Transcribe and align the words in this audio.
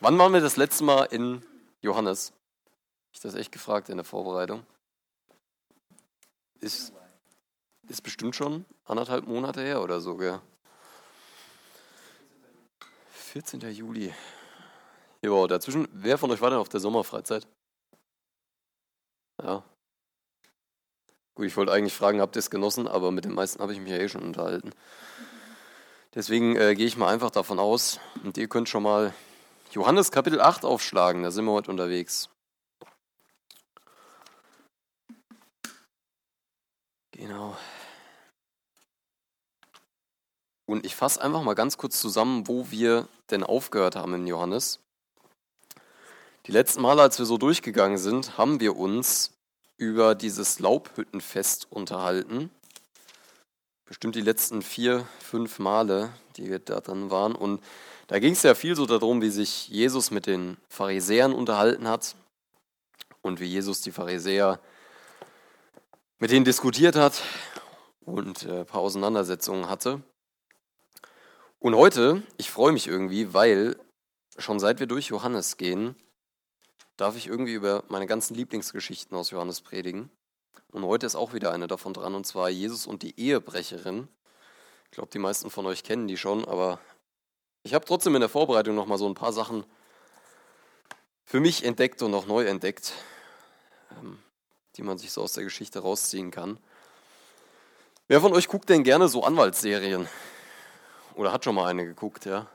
Wann 0.00 0.16
waren 0.16 0.32
wir 0.32 0.40
das 0.40 0.56
letzte 0.56 0.84
Mal 0.84 1.04
in 1.06 1.42
Johannes? 1.80 2.32
Ich 3.12 3.18
das 3.18 3.34
echt 3.34 3.50
gefragt 3.50 3.88
in 3.88 3.96
der 3.96 4.04
Vorbereitung. 4.04 4.64
Ist, 6.60 6.92
ist 7.88 8.02
bestimmt 8.02 8.36
schon 8.36 8.64
anderthalb 8.84 9.26
Monate 9.26 9.60
her 9.60 9.82
oder 9.82 10.00
so, 10.00 10.16
gell? 10.16 10.40
14. 13.10 13.60
Juli. 13.72 14.14
Jo, 15.20 15.48
dazwischen, 15.48 15.88
wer 15.90 16.16
von 16.16 16.30
euch 16.30 16.40
war 16.40 16.50
denn 16.50 16.60
auf 16.60 16.68
der 16.68 16.78
Sommerfreizeit? 16.78 17.48
Ja. 19.42 19.64
Gut, 21.34 21.46
ich 21.46 21.56
wollte 21.56 21.72
eigentlich 21.72 21.94
fragen, 21.94 22.20
habt 22.20 22.36
ihr 22.36 22.40
es 22.40 22.50
genossen, 22.50 22.86
aber 22.86 23.10
mit 23.10 23.24
den 23.24 23.34
meisten 23.34 23.60
habe 23.60 23.72
ich 23.72 23.80
mich 23.80 23.90
ja 23.90 23.98
eh 23.98 24.08
schon 24.08 24.22
unterhalten. 24.22 24.70
Deswegen 26.14 26.54
äh, 26.56 26.76
gehe 26.76 26.86
ich 26.86 26.96
mal 26.96 27.12
einfach 27.12 27.30
davon 27.30 27.58
aus, 27.58 27.98
und 28.22 28.38
ihr 28.38 28.48
könnt 28.48 28.68
schon 28.68 28.84
mal 28.84 29.12
Johannes 29.72 30.10
Kapitel 30.10 30.40
8 30.40 30.64
aufschlagen, 30.64 31.22
da 31.22 31.30
sind 31.30 31.44
wir 31.44 31.52
heute 31.52 31.70
unterwegs. 31.70 32.30
Genau. 37.12 37.56
Und 40.64 40.86
ich 40.86 40.96
fasse 40.96 41.20
einfach 41.20 41.42
mal 41.42 41.54
ganz 41.54 41.76
kurz 41.76 42.00
zusammen, 42.00 42.48
wo 42.48 42.70
wir 42.70 43.08
denn 43.30 43.42
aufgehört 43.42 43.96
haben 43.96 44.14
in 44.14 44.26
Johannes. 44.26 44.80
Die 46.46 46.52
letzten 46.52 46.80
Male, 46.80 47.02
als 47.02 47.18
wir 47.18 47.26
so 47.26 47.36
durchgegangen 47.36 47.98
sind, 47.98 48.38
haben 48.38 48.60
wir 48.60 48.76
uns 48.76 49.32
über 49.76 50.14
dieses 50.14 50.60
Laubhüttenfest 50.60 51.70
unterhalten. 51.70 52.50
Bestimmt 53.84 54.14
die 54.14 54.22
letzten 54.22 54.62
vier, 54.62 55.06
fünf 55.20 55.58
Male, 55.58 56.12
die 56.36 56.48
wir 56.48 56.58
da 56.58 56.80
drin 56.80 57.10
waren. 57.10 57.34
Und 57.34 57.62
da 58.08 58.18
ging 58.18 58.32
es 58.32 58.42
ja 58.42 58.54
viel 58.54 58.74
so 58.74 58.86
darum, 58.86 59.20
wie 59.20 59.30
sich 59.30 59.68
Jesus 59.68 60.10
mit 60.10 60.26
den 60.26 60.56
Pharisäern 60.68 61.34
unterhalten 61.34 61.86
hat 61.86 62.16
und 63.20 63.38
wie 63.38 63.44
Jesus 63.44 63.82
die 63.82 63.92
Pharisäer 63.92 64.60
mit 66.18 66.30
denen 66.30 66.46
diskutiert 66.46 66.96
hat 66.96 67.22
und 68.00 68.46
ein 68.46 68.64
paar 68.64 68.80
Auseinandersetzungen 68.80 69.68
hatte. 69.68 70.02
Und 71.58 71.76
heute, 71.76 72.22
ich 72.38 72.50
freue 72.50 72.72
mich 72.72 72.86
irgendwie, 72.86 73.34
weil 73.34 73.76
schon 74.38 74.58
seit 74.58 74.80
wir 74.80 74.86
durch 74.86 75.08
Johannes 75.08 75.58
gehen, 75.58 75.94
darf 76.96 77.14
ich 77.14 77.26
irgendwie 77.26 77.54
über 77.54 77.84
meine 77.88 78.06
ganzen 78.06 78.34
Lieblingsgeschichten 78.34 79.16
aus 79.16 79.30
Johannes 79.30 79.60
predigen. 79.60 80.10
Und 80.72 80.82
heute 80.84 81.04
ist 81.04 81.14
auch 81.14 81.34
wieder 81.34 81.52
eine 81.52 81.66
davon 81.66 81.92
dran, 81.92 82.14
und 82.14 82.26
zwar 82.26 82.48
Jesus 82.48 82.86
und 82.86 83.02
die 83.02 83.20
Ehebrecherin. 83.20 84.08
Ich 84.86 84.92
glaube, 84.92 85.10
die 85.12 85.18
meisten 85.18 85.50
von 85.50 85.66
euch 85.66 85.84
kennen 85.84 86.08
die 86.08 86.16
schon, 86.16 86.46
aber 86.46 86.80
ich 87.68 87.74
habe 87.74 87.84
trotzdem 87.84 88.14
in 88.14 88.22
der 88.22 88.30
Vorbereitung 88.30 88.74
noch 88.74 88.86
mal 88.86 88.96
so 88.96 89.06
ein 89.06 89.12
paar 89.12 89.30
Sachen 89.30 89.62
für 91.26 91.38
mich 91.38 91.66
entdeckt 91.66 92.00
und 92.00 92.14
auch 92.14 92.24
neu 92.24 92.46
entdeckt, 92.46 92.94
ähm, 94.00 94.18
die 94.76 94.82
man 94.82 94.96
sich 94.96 95.12
so 95.12 95.20
aus 95.20 95.34
der 95.34 95.44
Geschichte 95.44 95.80
rausziehen 95.80 96.30
kann. 96.30 96.58
Wer 98.06 98.22
von 98.22 98.32
euch 98.32 98.48
guckt 98.48 98.70
denn 98.70 98.84
gerne 98.84 99.08
so 99.08 99.22
Anwaltsserien? 99.22 100.08
Oder 101.14 101.30
hat 101.30 101.44
schon 101.44 101.54
mal 101.56 101.66
eine 101.66 101.84
geguckt, 101.84 102.24
ja? 102.24 102.46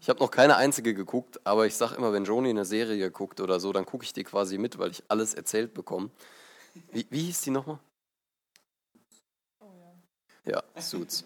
Ich 0.00 0.08
habe 0.08 0.20
noch 0.20 0.30
keine 0.30 0.54
einzige 0.54 0.94
geguckt, 0.94 1.44
aber 1.44 1.66
ich 1.66 1.74
sage 1.74 1.96
immer, 1.96 2.12
wenn 2.12 2.24
Joni 2.24 2.50
eine 2.50 2.64
Serie 2.64 3.10
guckt 3.10 3.40
oder 3.40 3.58
so, 3.58 3.72
dann 3.72 3.84
gucke 3.84 4.04
ich 4.04 4.12
die 4.12 4.22
quasi 4.22 4.58
mit, 4.58 4.78
weil 4.78 4.92
ich 4.92 5.02
alles 5.08 5.34
erzählt 5.34 5.74
bekomme. 5.74 6.10
Wie, 6.92 7.04
wie 7.10 7.22
hieß 7.22 7.40
die 7.40 7.50
nochmal? 7.50 7.80
Oh 9.58 9.72
ja. 10.44 10.62
Ja, 10.76 10.80
Suits. 10.80 11.24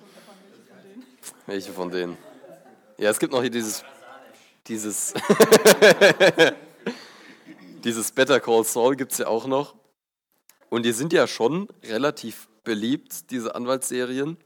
Welche 1.44 1.72
von 1.72 1.90
denen? 1.90 2.31
Ja, 3.02 3.10
es 3.10 3.18
gibt 3.18 3.32
noch 3.32 3.40
hier 3.40 3.50
dieses, 3.50 3.82
dieses, 4.68 5.12
dieses 7.84 8.12
Better 8.12 8.38
Call 8.38 8.62
Saul 8.62 8.94
gibt 8.94 9.10
es 9.10 9.18
ja 9.18 9.26
auch 9.26 9.48
noch. 9.48 9.74
Und 10.70 10.86
die 10.86 10.92
sind 10.92 11.12
ja 11.12 11.26
schon 11.26 11.66
relativ 11.82 12.48
beliebt, 12.62 13.32
diese 13.32 13.56
Anwaltsserien. 13.56 14.36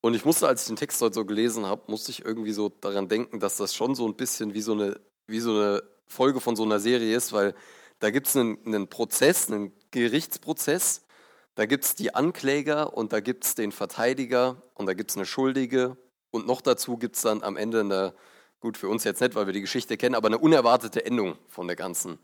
Und 0.00 0.14
ich 0.14 0.24
musste, 0.24 0.48
als 0.48 0.62
ich 0.62 0.66
den 0.66 0.74
Text 0.74 1.00
heute 1.02 1.14
so 1.14 1.24
gelesen 1.24 1.64
habe, 1.64 1.82
musste 1.86 2.10
ich 2.10 2.24
irgendwie 2.24 2.50
so 2.50 2.68
daran 2.68 3.06
denken, 3.06 3.38
dass 3.38 3.58
das 3.58 3.76
schon 3.76 3.94
so 3.94 4.08
ein 4.08 4.16
bisschen 4.16 4.54
wie 4.54 4.60
so 4.60 4.72
eine, 4.72 5.00
wie 5.28 5.38
so 5.38 5.52
eine 5.52 5.84
Folge 6.08 6.40
von 6.40 6.56
so 6.56 6.64
einer 6.64 6.80
Serie 6.80 7.16
ist, 7.16 7.32
weil 7.32 7.54
da 8.00 8.10
gibt 8.10 8.26
es 8.26 8.34
einen, 8.34 8.58
einen 8.66 8.88
Prozess, 8.88 9.48
einen 9.48 9.70
Gerichtsprozess, 9.92 11.06
da 11.54 11.66
gibt 11.66 11.84
es 11.84 11.94
die 11.94 12.12
Ankläger 12.12 12.92
und 12.94 13.12
da 13.12 13.20
gibt 13.20 13.44
es 13.44 13.54
den 13.54 13.70
Verteidiger 13.70 14.60
und 14.74 14.86
da 14.86 14.94
gibt 14.94 15.12
es 15.12 15.16
eine 15.16 15.26
Schuldige 15.26 15.96
und 16.32 16.46
noch 16.46 16.60
dazu 16.60 16.96
gibt 16.96 17.14
es 17.14 17.22
dann 17.22 17.44
am 17.44 17.56
Ende 17.56 17.80
eine, 17.80 18.14
gut 18.58 18.76
für 18.76 18.88
uns 18.88 19.04
jetzt 19.04 19.20
nicht, 19.20 19.36
weil 19.36 19.46
wir 19.46 19.52
die 19.52 19.60
Geschichte 19.60 19.96
kennen, 19.96 20.16
aber 20.16 20.26
eine 20.26 20.38
unerwartete 20.38 21.04
Endung 21.04 21.36
von 21.48 21.68
der 21.68 21.76
ganzen 21.76 22.18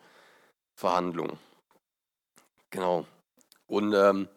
Verhandlung. 0.74 1.38
Genau. 2.70 3.06
Und 3.66 3.92
ähm, 3.94 4.28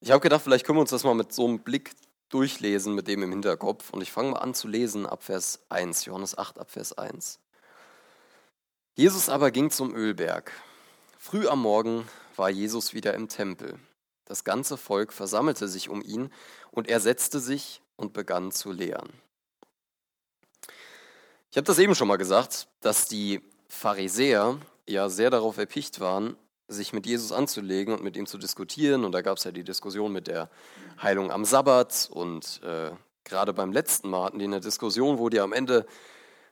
ich 0.00 0.10
habe 0.10 0.20
gedacht, 0.20 0.42
vielleicht 0.42 0.66
können 0.66 0.76
wir 0.76 0.82
uns 0.82 0.90
das 0.90 1.04
mal 1.04 1.14
mit 1.14 1.32
so 1.32 1.46
einem 1.46 1.60
Blick 1.60 1.92
durchlesen 2.28 2.94
mit 2.94 3.06
dem 3.06 3.22
im 3.22 3.30
Hinterkopf. 3.30 3.90
Und 3.90 4.02
ich 4.02 4.10
fange 4.10 4.32
mal 4.32 4.38
an 4.40 4.54
zu 4.54 4.66
lesen 4.66 5.06
ab 5.06 5.22
Vers 5.22 5.60
1, 5.68 6.04
Johannes 6.06 6.36
8 6.36 6.58
ab 6.58 6.70
Vers 6.70 6.92
1. 6.92 7.38
Jesus 8.96 9.28
aber 9.28 9.52
ging 9.52 9.70
zum 9.70 9.94
Ölberg. 9.94 10.50
Früh 11.16 11.46
am 11.46 11.62
Morgen 11.62 12.08
war 12.34 12.50
Jesus 12.50 12.92
wieder 12.92 13.14
im 13.14 13.28
Tempel. 13.28 13.78
Das 14.24 14.42
ganze 14.42 14.76
Volk 14.76 15.12
versammelte 15.12 15.68
sich 15.68 15.88
um 15.88 16.02
ihn 16.02 16.32
und 16.72 16.88
er 16.88 16.98
setzte 16.98 17.38
sich 17.38 17.82
und 17.96 18.12
begann 18.12 18.52
zu 18.52 18.72
lehren. 18.72 19.12
Ich 21.50 21.56
habe 21.56 21.66
das 21.66 21.78
eben 21.78 21.94
schon 21.94 22.08
mal 22.08 22.16
gesagt, 22.16 22.66
dass 22.80 23.06
die 23.06 23.40
Pharisäer 23.68 24.58
ja 24.88 25.08
sehr 25.08 25.30
darauf 25.30 25.56
erpicht 25.56 26.00
waren, 26.00 26.36
sich 26.68 26.92
mit 26.92 27.06
Jesus 27.06 27.32
anzulegen 27.32 27.94
und 27.94 28.02
mit 28.02 28.16
ihm 28.16 28.26
zu 28.26 28.38
diskutieren. 28.38 29.04
Und 29.04 29.12
da 29.12 29.22
gab 29.22 29.38
es 29.38 29.44
ja 29.44 29.52
die 29.52 29.64
Diskussion 29.64 30.12
mit 30.12 30.26
der 30.26 30.50
Heilung 31.00 31.30
am 31.30 31.44
Sabbat. 31.44 32.08
Und 32.10 32.60
äh, 32.62 32.90
gerade 33.24 33.52
beim 33.52 33.72
letzten 33.72 34.10
Mal 34.10 34.24
hatten 34.24 34.38
die 34.38 34.46
eine 34.46 34.60
Diskussion, 34.60 35.18
wo 35.18 35.28
die 35.28 35.40
am 35.40 35.52
Ende 35.52 35.86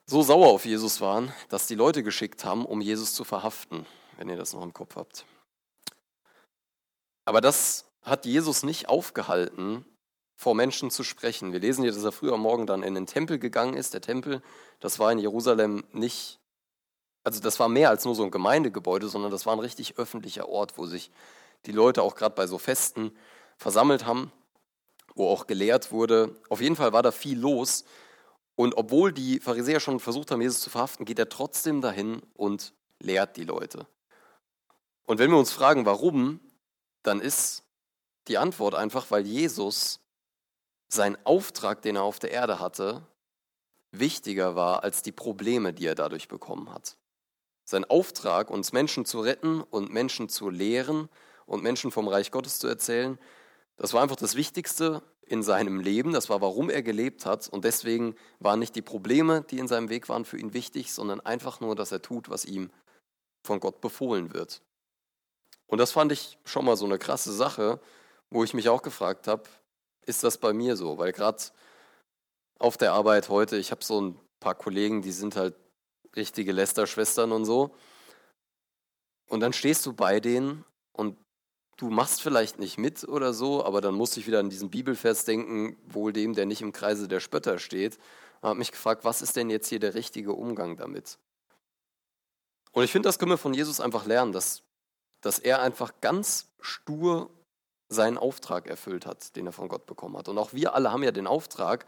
so 0.07 0.23
sauer 0.23 0.49
auf 0.49 0.65
Jesus 0.65 1.01
waren, 1.01 1.33
dass 1.49 1.67
die 1.67 1.75
Leute 1.75 2.03
geschickt 2.03 2.45
haben, 2.45 2.65
um 2.65 2.81
Jesus 2.81 3.15
zu 3.15 3.25
verhaften, 3.25 3.87
wenn 4.19 4.29
ihr 4.29 4.37
das 4.37 4.53
noch 4.53 4.63
im 4.63 4.73
Kopf 4.73 4.97
habt. 4.97 5.25
Aber 7.25 7.41
das 7.41 7.87
hat 8.03 8.27
Jesus 8.27 8.63
nicht 8.63 8.89
aufgehalten, 8.89 9.85
vor 10.37 10.55
Menschen 10.55 10.91
zu 10.91 11.05
sprechen. 11.05 11.53
Wir 11.53 11.61
lesen 11.61 11.83
hier, 11.83 11.93
dass 11.93 12.05
er 12.05 12.13
früher 12.13 12.35
am 12.35 12.41
Morgen 12.41 12.67
dann 12.67 12.83
in 12.83 12.95
den 12.95 13.07
Tempel 13.07 13.39
gegangen 13.39 13.75
ist. 13.75 13.95
Der 13.95 14.01
Tempel, 14.01 14.43
das 14.81 14.99
war 14.99 15.13
in 15.13 15.19
Jerusalem 15.19 15.85
nicht 15.93 16.41
also 17.25 17.41
das 17.41 17.61
war 17.61 17.69
mehr 17.69 17.91
als 17.91 18.05
nur 18.05 18.15
so 18.15 18.25
ein 18.25 18.31
Gemeindegebäude, 18.31 19.09
sondern 19.09 19.31
das 19.31 19.47
war 19.47 19.53
ein 19.53 19.61
richtig 19.61 19.99
öffentlicher 19.99 20.49
Ort, 20.49 20.77
wo 20.77 20.87
sich 20.87 21.11
die 21.67 21.73
Leute 21.73 22.03
auch 22.03 22.17
gerade 22.17 22.35
bei 22.35 22.47
so 22.47 22.59
Festen 22.59 23.17
versammelt 23.57 24.07
haben, 24.07 24.33
wo 25.15 25.29
auch 25.29 25.47
gelehrt 25.47 25.93
wurde. 25.93 26.35
Auf 26.49 26.61
jeden 26.61 26.75
Fall 26.75 26.93
war 26.93 27.03
da 27.03 27.13
viel 27.13 27.39
los. 27.39 27.85
Und 28.57 28.77
obwohl 28.77 29.13
die 29.13 29.41
Pharisäer 29.41 29.81
schon 29.81 30.01
versucht 30.01 30.31
haben, 30.31 30.43
Jesus 30.43 30.61
zu 30.61 30.71
verhaften, 30.71 31.05
geht 31.05 31.19
er 31.19 31.29
trotzdem 31.29 31.81
dahin 31.81 32.23
und 32.35 32.75
lehrt 32.99 33.37
die 33.37 33.45
Leute. 33.45 33.87
Und 35.05 35.19
wenn 35.19 35.31
wir 35.31 35.39
uns 35.39 35.53
fragen, 35.53 35.87
warum, 35.87 36.41
dann 37.03 37.21
ist 37.21 37.65
die 38.29 38.39
Antwort 38.39 38.75
einfach, 38.75 39.11
weil 39.11 39.27
Jesus 39.27 40.01
sein 40.93 41.17
Auftrag, 41.25 41.81
den 41.83 41.97
er 41.97 42.03
auf 42.03 42.19
der 42.19 42.33
Erde 42.33 42.61
hatte, 42.61 43.07
wichtiger 43.93 44.57
war 44.57 44.83
als 44.83 45.03
die 45.03 45.13
Probleme, 45.13 45.73
die 45.73 45.87
er 45.87 45.95
dadurch 45.95 46.29
bekommen 46.29 46.73
hat. 46.73 46.97
Sein 47.65 47.85
Auftrag, 47.85 48.51
uns 48.51 48.73
Menschen 48.73 49.05
zu 49.05 49.21
retten 49.21 49.63
und 49.63 49.91
Menschen 49.91 50.29
zu 50.29 50.51
lehren 50.51 51.09
und 51.47 51.63
Menschen 51.63 51.91
vom 51.91 52.09
Reich 52.09 52.31
Gottes 52.31 52.59
zu 52.59 52.69
erzählen, 52.69 53.19
das 53.77 53.95
war 53.95 54.03
einfach 54.03 54.17
das 54.17 54.35
Wichtigste 54.35 55.03
in 55.27 55.43
seinem 55.43 55.81
Leben. 55.81 56.13
Das 56.13 56.29
war, 56.29 56.43
warum 56.43 56.69
er 56.69 56.83
gelebt 56.83 57.25
hat. 57.25 57.49
Und 57.49 57.65
deswegen 57.65 58.15
waren 58.39 58.59
nicht 58.59 58.77
die 58.77 58.83
Probleme, 58.83 59.43
die 59.43 59.59
in 59.59 59.69
seinem 59.69 59.89
Weg 59.89 60.11
waren, 60.11 60.27
für 60.27 60.39
ihn 60.39 60.53
wichtig, 60.53 60.93
sondern 60.93 61.21
einfach 61.21 61.61
nur, 61.61 61.75
dass 61.75 61.91
er 61.91 62.03
tut, 62.03 62.29
was 62.29 62.45
ihm 62.45 62.71
von 63.43 63.61
Gott 63.61 63.81
befohlen 63.81 64.35
wird. 64.35 64.61
Und 65.67 65.79
das 65.79 65.93
fand 65.93 66.13
ich 66.13 66.39
schon 66.45 66.67
mal 66.67 66.77
so 66.77 66.85
eine 66.85 66.99
krasse 66.99 67.33
Sache, 67.33 67.81
wo 68.29 68.45
ich 68.45 68.53
mich 68.53 68.69
auch 68.69 68.83
gefragt 68.83 69.27
habe, 69.27 69.45
ist 70.07 70.25
das 70.25 70.39
bei 70.39 70.53
mir 70.53 70.77
so? 70.77 70.99
Weil 70.99 71.13
gerade 71.13 71.43
auf 72.59 72.77
der 72.77 72.93
Arbeit 72.93 73.29
heute, 73.29 73.57
ich 73.57 73.71
habe 73.71 73.85
so 73.85 74.01
ein 74.01 74.21
paar 74.41 74.55
Kollegen, 74.55 75.03
die 75.03 75.13
sind 75.13 75.37
halt 75.37 75.55
richtige 76.15 76.53
Lästerschwestern 76.53 77.33
und 77.33 77.45
so. 77.45 77.75
Und 79.27 79.41
dann 79.41 79.53
stehst 79.53 79.87
du 79.87 79.93
bei 79.93 80.21
denen 80.21 80.65
und 80.93 81.17
du 81.77 81.91
machst 81.91 82.23
vielleicht 82.23 82.59
nicht 82.59 82.79
mit 82.79 83.05
oder 83.05 83.33
so, 83.33 83.65
aber 83.65 83.81
dann 83.81 83.95
musste 83.95 84.21
ich 84.21 84.27
wieder 84.27 84.41
an 84.41 84.51
diesen 84.51 84.71
Bibelvers 84.71 85.25
denken, 85.25 85.77
wohl 85.87 86.13
dem, 86.13 86.35
der 86.35 86.47
nicht 86.47 86.63
im 86.63 86.73
Kreise 86.73 87.09
der 87.09 87.21
Spötter 87.21 87.59
steht. 87.59 87.99
Und 88.41 88.51
habe 88.51 88.59
mich 88.59 88.73
gefragt, 88.73 89.05
was 89.05 89.23
ist 89.23 89.37
denn 89.37 89.51
jetzt 89.51 89.69
hier 89.69 89.81
der 89.81 89.95
richtige 89.95 90.33
Umgang 90.33 90.77
damit? 90.77 91.19
Und 92.73 92.85
ich 92.85 92.93
finde, 92.93 93.09
das 93.09 93.19
können 93.19 93.31
wir 93.31 93.39
von 93.39 93.55
Jesus 93.55 93.81
einfach 93.81 94.07
lernen, 94.07 94.33
dass, 94.33 94.63
dass 95.21 95.39
er 95.39 95.63
einfach 95.63 95.93
ganz 96.01 96.49
stur 96.61 97.31
seinen 97.93 98.19
Auftrag 98.19 98.67
erfüllt 98.67 99.07
hat, 99.07 99.37
den 99.37 99.47
er 99.47 99.53
von 99.53 99.69
Gott 99.69 99.87
bekommen 99.87 100.17
hat. 100.17 100.29
Und 100.29 100.39
auch 100.39 100.53
wir 100.53 100.75
alle 100.75 100.93
haben 100.93 101.03
ja 101.03 101.13
den 101.13 101.27
Auftrag, 101.27 101.87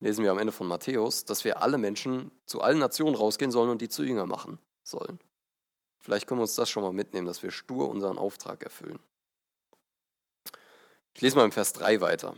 lesen 0.00 0.24
wir 0.24 0.30
am 0.30 0.38
Ende 0.38 0.52
von 0.52 0.66
Matthäus, 0.66 1.24
dass 1.24 1.44
wir 1.44 1.62
alle 1.62 1.78
Menschen 1.78 2.30
zu 2.46 2.60
allen 2.60 2.78
Nationen 2.78 3.14
rausgehen 3.14 3.50
sollen 3.50 3.70
und 3.70 3.80
die 3.80 3.88
zu 3.88 4.02
Jünger 4.02 4.26
machen 4.26 4.58
sollen. 4.82 5.18
Vielleicht 5.98 6.26
können 6.26 6.40
wir 6.40 6.44
uns 6.44 6.54
das 6.54 6.70
schon 6.70 6.82
mal 6.82 6.92
mitnehmen, 6.92 7.26
dass 7.26 7.42
wir 7.42 7.50
stur 7.50 7.88
unseren 7.88 8.18
Auftrag 8.18 8.62
erfüllen. 8.62 8.98
Ich 11.14 11.20
lese 11.20 11.36
mal 11.36 11.44
im 11.44 11.52
Vers 11.52 11.72
3 11.74 12.00
weiter. 12.00 12.34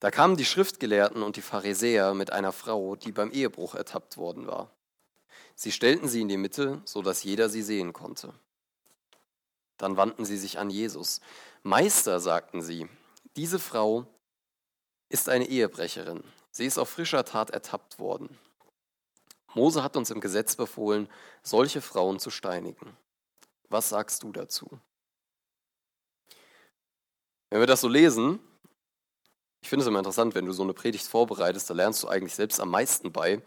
Da 0.00 0.10
kamen 0.10 0.36
die 0.36 0.46
Schriftgelehrten 0.46 1.22
und 1.22 1.36
die 1.36 1.42
Pharisäer 1.42 2.14
mit 2.14 2.32
einer 2.32 2.52
Frau, 2.52 2.96
die 2.96 3.12
beim 3.12 3.30
Ehebruch 3.30 3.74
ertappt 3.74 4.16
worden 4.16 4.46
war. 4.46 4.70
Sie 5.54 5.72
stellten 5.72 6.08
sie 6.08 6.22
in 6.22 6.28
die 6.28 6.38
Mitte, 6.38 6.80
so 6.86 7.02
dass 7.02 7.22
jeder 7.22 7.50
sie 7.50 7.62
sehen 7.62 7.92
konnte. 7.92 8.32
Dann 9.80 9.96
wandten 9.96 10.26
sie 10.26 10.36
sich 10.36 10.58
an 10.58 10.68
Jesus. 10.68 11.22
Meister, 11.62 12.20
sagten 12.20 12.60
sie, 12.60 12.86
diese 13.36 13.58
Frau 13.58 14.06
ist 15.08 15.30
eine 15.30 15.48
Ehebrecherin. 15.48 16.22
Sie 16.50 16.66
ist 16.66 16.76
auf 16.76 16.90
frischer 16.90 17.24
Tat 17.24 17.48
ertappt 17.48 17.98
worden. 17.98 18.38
Mose 19.54 19.82
hat 19.82 19.96
uns 19.96 20.10
im 20.10 20.20
Gesetz 20.20 20.54
befohlen, 20.54 21.08
solche 21.42 21.80
Frauen 21.80 22.18
zu 22.18 22.28
steinigen. 22.28 22.94
Was 23.70 23.88
sagst 23.88 24.22
du 24.22 24.32
dazu? 24.32 24.68
Wenn 27.48 27.60
wir 27.60 27.66
das 27.66 27.80
so 27.80 27.88
lesen, 27.88 28.38
ich 29.62 29.70
finde 29.70 29.84
es 29.84 29.88
immer 29.88 29.98
interessant, 30.00 30.34
wenn 30.34 30.44
du 30.44 30.52
so 30.52 30.62
eine 30.62 30.74
Predigt 30.74 31.06
vorbereitest, 31.06 31.70
da 31.70 31.74
lernst 31.74 32.02
du 32.02 32.08
eigentlich 32.08 32.34
selbst 32.34 32.60
am 32.60 32.70
meisten 32.70 33.12
bei, 33.12 33.42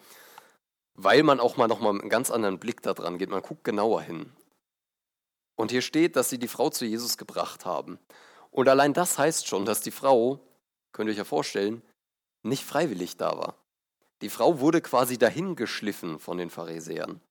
weil 0.96 1.22
man 1.22 1.40
auch 1.40 1.58
mal 1.58 1.68
noch 1.68 1.80
mal 1.80 1.92
einen 1.92 2.10
ganz 2.10 2.32
anderen 2.32 2.60
Blick 2.60 2.82
da 2.82 2.96
dran 2.96 3.20
geht. 3.20 3.30
Man 3.30 3.44
guckt 3.44 3.64
genauer 3.64 4.02
hin. 4.02 4.32
Und 5.56 5.72
hier 5.72 5.82
steht, 5.82 6.16
dass 6.16 6.30
sie 6.30 6.40
die 6.40 6.48
Frau 6.48 6.70
zu 6.70 6.86
Jesus 6.86 7.18
gebracht 7.18 7.66
haben. 7.66 8.00
Und 8.52 8.68
allein 8.70 8.94
das 8.94 9.18
heißt 9.18 9.48
schon, 9.48 9.66
dass 9.66 9.82
die 9.82 9.92
Frau, 9.92 10.40
könnt 10.92 11.10
ihr 11.10 11.12
euch 11.12 11.18
ja 11.18 11.24
vorstellen, 11.24 11.82
nicht 12.44 12.64
freiwillig 12.64 13.18
da 13.18 13.38
war. 13.38 13.56
Die 14.22 14.30
Frau 14.30 14.60
wurde 14.60 14.82
quasi 14.82 15.18
dahin 15.18 15.56
geschliffen 15.56 16.20
von 16.20 16.38
den 16.38 16.50
Pharisäern. 16.50 17.22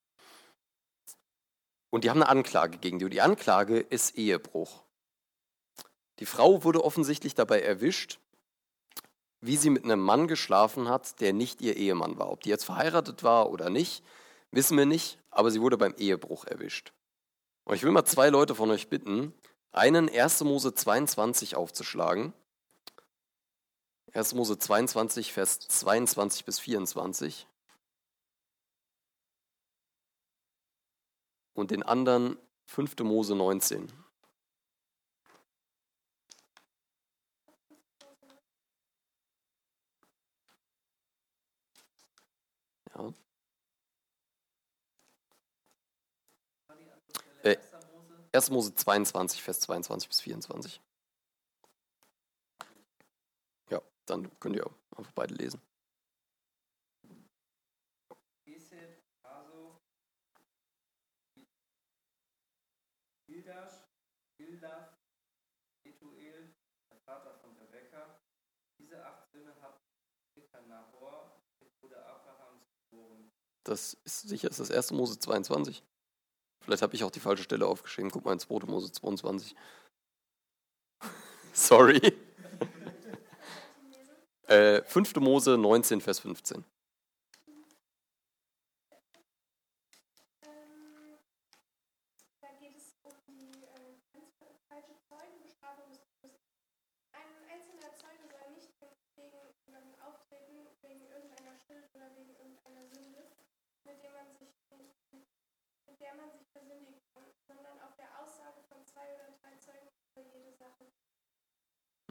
Und 1.90 2.04
die 2.04 2.10
haben 2.10 2.22
eine 2.22 2.28
Anklage 2.28 2.78
gegen 2.78 2.98
die. 2.98 3.04
Und 3.04 3.12
die 3.12 3.20
Anklage 3.20 3.78
ist 3.78 4.16
Ehebruch. 4.16 4.82
Die 6.18 6.26
Frau 6.26 6.64
wurde 6.64 6.84
offensichtlich 6.84 7.34
dabei 7.34 7.60
erwischt, 7.60 8.18
wie 9.40 9.56
sie 9.56 9.70
mit 9.70 9.84
einem 9.84 10.00
Mann 10.00 10.28
geschlafen 10.28 10.88
hat, 10.88 11.20
der 11.20 11.32
nicht 11.32 11.60
ihr 11.60 11.76
Ehemann 11.76 12.18
war. 12.18 12.30
Ob 12.30 12.42
die 12.42 12.48
jetzt 12.48 12.64
verheiratet 12.64 13.22
war 13.22 13.50
oder 13.50 13.70
nicht, 13.70 14.04
wissen 14.50 14.78
wir 14.78 14.86
nicht, 14.86 15.18
aber 15.30 15.50
sie 15.50 15.60
wurde 15.60 15.76
beim 15.76 15.94
Ehebruch 15.98 16.44
erwischt. 16.46 16.92
Und 17.64 17.74
ich 17.74 17.82
will 17.82 17.92
mal 17.92 18.04
zwei 18.04 18.28
Leute 18.28 18.54
von 18.54 18.70
euch 18.70 18.88
bitten, 18.88 19.32
einen 19.70 20.08
1. 20.08 20.42
Mose 20.44 20.74
22 20.74 21.56
aufzuschlagen. 21.56 22.32
1. 24.12 24.34
Mose 24.34 24.58
22, 24.58 25.32
Vers 25.32 25.60
22 25.60 26.44
bis 26.44 26.58
24. 26.58 27.46
Und 31.54 31.70
den 31.70 31.82
anderen 31.82 32.38
5. 32.66 32.98
Mose 33.00 33.34
19. 33.34 33.92
Ja. 42.94 43.14
Äh, 47.42 47.58
1. 48.32 48.50
Mose 48.50 48.74
22, 48.74 49.42
Vers 49.42 49.60
22 49.60 50.08
bis 50.08 50.20
24. 50.20 50.80
Ja, 53.70 53.82
dann 54.06 54.30
könnt 54.38 54.56
ihr 54.56 54.70
einfach 54.96 55.12
beide 55.12 55.34
lesen. 55.34 55.60
Das 73.64 73.94
ist 74.04 74.28
sicher 74.28 74.50
ist 74.50 74.60
das 74.60 74.70
erste 74.70 74.94
Mose 74.94 75.18
22. 75.18 75.82
Vielleicht 76.62 76.82
habe 76.82 76.94
ich 76.94 77.04
auch 77.04 77.10
die 77.10 77.20
falsche 77.20 77.42
Stelle 77.42 77.66
aufgeschrieben. 77.66 78.10
Guck 78.10 78.24
mal 78.24 78.32
in 78.32 78.38
2. 78.38 78.66
Mose 78.66 78.92
22. 78.92 79.54
Sorry. 81.52 82.00
äh, 84.46 84.82
5. 84.82 85.16
Mose 85.16 85.58
19, 85.58 86.00
Vers 86.00 86.20
15. 86.20 86.64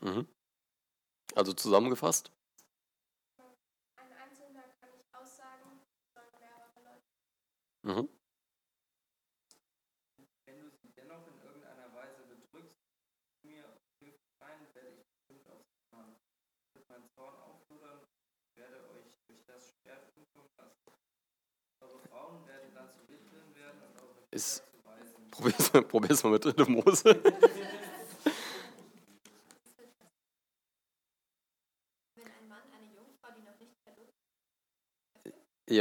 Mhm. 0.02 0.28
Also 1.36 1.54
zusammengefasst? 1.54 2.32
Ein 3.96 4.12
Einzelner 4.14 4.64
kann 4.80 4.92
nicht 4.92 5.14
aussagen, 5.14 5.80
sondern 6.14 6.40
mehrere 6.40 6.80
Leute. 6.84 7.08
Mhm. 7.84 8.10
Wenn 10.46 10.60
du 10.62 10.70
sie 10.72 10.92
dennoch 10.96 11.26
in 11.28 11.40
irgendeiner 11.42 11.94
Weise 11.94 12.24
bedrückst, 12.24 12.82
mir 13.44 13.64
hilft 14.00 14.26
rein, 14.40 14.68
werde 14.74 14.90
ich 14.98 15.06
bestimmt 15.14 15.48
auf 15.50 15.62
sie 15.66 15.96
machen. 15.96 16.16
Wird 16.74 16.90
mein 16.90 17.08
Zorn 17.10 17.36
auflodern, 17.40 18.02
werde 18.56 18.90
euch 18.92 19.18
durch 19.28 19.44
das 19.46 19.74
Schwert 19.82 20.12
umkommen 20.16 20.50
lassen. 20.58 20.82
Eure 21.82 22.00
Frauen 22.10 22.46
werden 22.48 22.74
dann 22.74 22.92
zu 22.92 23.08
Witwen 23.08 23.56
werden 23.56 23.82
und 23.82 24.02
eure 24.02 24.14
Kinder 24.14 24.28
Ist, 24.32 24.58
zu 24.58 24.86
Waisen. 24.86 25.32
probier's, 25.32 25.72
probier's 25.88 26.24
mal 26.24 26.32
mit 26.32 26.46
3. 26.46 26.66
Mose. 26.66 27.22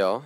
Ja. 0.01 0.23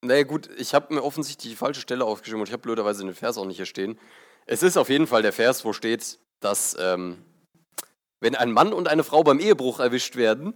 Naja 0.00 0.22
gut, 0.22 0.48
ich 0.56 0.72
habe 0.72 0.94
mir 0.94 1.04
offensichtlich 1.04 1.52
die 1.52 1.56
falsche 1.56 1.82
Stelle 1.82 2.06
aufgeschrieben 2.06 2.40
und 2.40 2.48
ich 2.48 2.52
habe 2.54 2.62
blöderweise 2.62 3.04
den 3.04 3.12
Vers 3.12 3.36
auch 3.36 3.44
nicht 3.44 3.58
hier 3.58 3.66
stehen. 3.66 4.00
Es 4.46 4.62
ist 4.62 4.78
auf 4.78 4.88
jeden 4.88 5.06
Fall 5.06 5.20
der 5.20 5.34
Vers, 5.34 5.66
wo 5.66 5.74
steht, 5.74 6.18
dass 6.40 6.74
ähm, 6.80 7.22
wenn 8.20 8.34
ein 8.34 8.50
Mann 8.50 8.72
und 8.72 8.88
eine 8.88 9.04
Frau 9.04 9.22
beim 9.22 9.38
Ehebruch 9.38 9.80
erwischt 9.80 10.16
werden, 10.16 10.54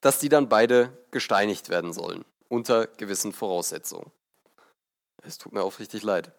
dass 0.00 0.18
die 0.18 0.30
dann 0.30 0.48
beide 0.48 0.96
gesteinigt 1.10 1.68
werden 1.68 1.92
sollen, 1.92 2.24
unter 2.48 2.86
gewissen 2.86 3.34
Voraussetzungen. 3.34 4.10
Es 5.22 5.36
tut 5.36 5.52
mir 5.52 5.62
aufrichtig 5.62 6.02
leid. 6.04 6.32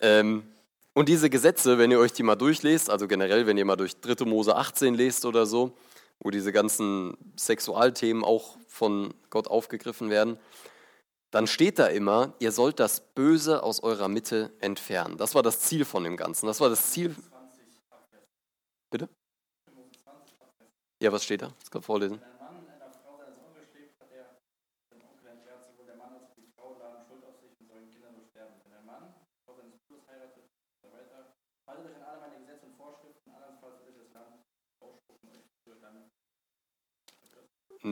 Ähm, 0.00 0.52
und 0.92 1.08
diese 1.08 1.30
Gesetze, 1.30 1.78
wenn 1.78 1.90
ihr 1.90 1.98
euch 1.98 2.12
die 2.12 2.24
mal 2.24 2.36
durchlest, 2.36 2.90
also 2.90 3.08
generell, 3.08 3.46
wenn 3.46 3.56
ihr 3.56 3.64
mal 3.64 3.76
durch 3.76 3.98
3. 4.02 4.26
Mose 4.26 4.54
18 4.54 4.92
lest 4.92 5.24
oder 5.24 5.46
so, 5.46 5.78
wo 6.20 6.30
diese 6.30 6.52
ganzen 6.52 7.16
Sexualthemen 7.38 8.22
auch 8.22 8.57
von 8.68 9.14
Gott 9.30 9.48
aufgegriffen 9.48 10.10
werden, 10.10 10.38
dann 11.30 11.46
steht 11.46 11.78
da 11.78 11.86
immer, 11.86 12.34
ihr 12.38 12.52
sollt 12.52 12.80
das 12.80 13.00
Böse 13.00 13.62
aus 13.62 13.82
eurer 13.82 14.08
Mitte 14.08 14.52
entfernen. 14.60 15.18
Das 15.18 15.34
war 15.34 15.42
das 15.42 15.60
Ziel 15.60 15.84
von 15.84 16.04
dem 16.04 16.16
Ganzen. 16.16 16.46
Das 16.46 16.60
war 16.60 16.70
das 16.70 16.90
Ziel. 16.90 17.14
Bitte? 18.90 19.08
Ja, 21.00 21.12
was 21.12 21.24
steht 21.24 21.42
da? 21.42 21.52
Das 21.60 21.70
kann 21.70 21.82
vorlesen. 21.82 22.18
Wenn 22.20 22.26
ein 22.26 22.38
Mann 22.38 22.66
einer 22.66 22.90
Frau 22.90 23.18
seines 23.18 23.36
Onkels 23.38 23.68
schlägt, 23.70 24.00
hat 24.00 24.10
er 24.10 24.40
seinem 24.90 25.04
Onkel 25.04 25.28
entwehrt, 25.28 25.62
sowohl 25.64 25.86
der 25.86 25.96
Mann 25.96 26.14
als 26.14 26.24
auch 26.24 26.34
die 26.34 26.48
Frau 26.56 26.78
laden 26.80 27.04
Schuld 27.06 27.22
auf 27.24 27.38
sich 27.38 27.52
und 27.60 27.68
sollen 27.68 27.90
Kinder 27.92 28.10
nur 28.10 28.24
sterben. 28.24 28.54
Wenn 28.64 28.72
ein 28.72 28.86
Mann 28.86 29.14
die 29.14 29.44
Frau 29.44 29.54
seines 29.54 29.76
Bruders 29.84 30.08
heiratet, 30.08 30.48
und 30.48 30.80
so 30.80 30.88
weiter, 30.90 31.36
haltet 31.68 31.86
euch 31.86 31.96
an 32.00 32.02
alle 32.08 32.20
meine 32.20 32.40
Gesetze 32.40 32.66
und 32.66 32.74
Vorschriften, 32.74 33.30
andernfalls 33.30 33.84
wird 33.84 33.94
euch 33.94 34.10
das 34.10 34.14
Land 34.16 34.42
ausspucken 34.80 35.28
und 35.28 35.36
euch 35.36 35.46
für 35.62 35.76
dann 35.76 36.10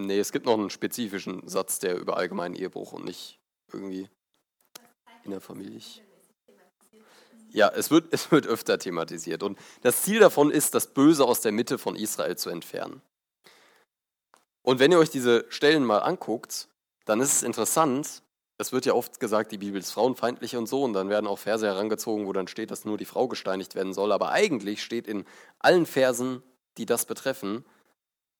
Nee, 0.04 0.18
es 0.18 0.32
gibt 0.32 0.46
noch 0.46 0.54
einen 0.54 0.70
spezifischen 0.70 1.46
Satz, 1.48 1.78
der 1.78 1.96
über 1.96 2.16
allgemeinen 2.16 2.54
Ehebruch 2.54 2.92
und 2.92 3.04
nicht 3.04 3.38
irgendwie 3.72 4.08
in 5.24 5.30
der 5.30 5.40
Familie. 5.40 5.80
Ja, 7.50 7.68
es 7.74 7.90
wird, 7.90 8.08
es 8.12 8.30
wird 8.30 8.46
öfter 8.46 8.78
thematisiert. 8.78 9.42
Und 9.42 9.58
das 9.82 10.02
Ziel 10.02 10.20
davon 10.20 10.50
ist, 10.50 10.74
das 10.74 10.88
Böse 10.88 11.24
aus 11.24 11.40
der 11.40 11.52
Mitte 11.52 11.78
von 11.78 11.96
Israel 11.96 12.36
zu 12.36 12.50
entfernen. 12.50 13.00
Und 14.62 14.80
wenn 14.80 14.92
ihr 14.92 14.98
euch 14.98 15.10
diese 15.10 15.46
Stellen 15.48 15.84
mal 15.84 15.98
anguckt, 15.98 16.68
dann 17.04 17.20
ist 17.20 17.32
es 17.32 17.42
interessant, 17.42 18.22
es 18.58 18.72
wird 18.72 18.86
ja 18.86 18.94
oft 18.94 19.20
gesagt, 19.20 19.52
die 19.52 19.58
Bibel 19.58 19.78
ist 19.78 19.92
frauenfeindlich 19.92 20.56
und 20.56 20.66
so, 20.66 20.82
und 20.82 20.92
dann 20.92 21.08
werden 21.08 21.26
auch 21.26 21.38
Verse 21.38 21.64
herangezogen, 21.64 22.26
wo 22.26 22.32
dann 22.32 22.48
steht, 22.48 22.70
dass 22.70 22.84
nur 22.84 22.96
die 22.96 23.04
Frau 23.04 23.28
gesteinigt 23.28 23.74
werden 23.74 23.92
soll. 23.92 24.12
Aber 24.12 24.30
eigentlich 24.30 24.82
steht 24.82 25.06
in 25.06 25.24
allen 25.58 25.86
Versen, 25.86 26.42
die 26.78 26.86
das 26.86 27.04
betreffen, 27.04 27.64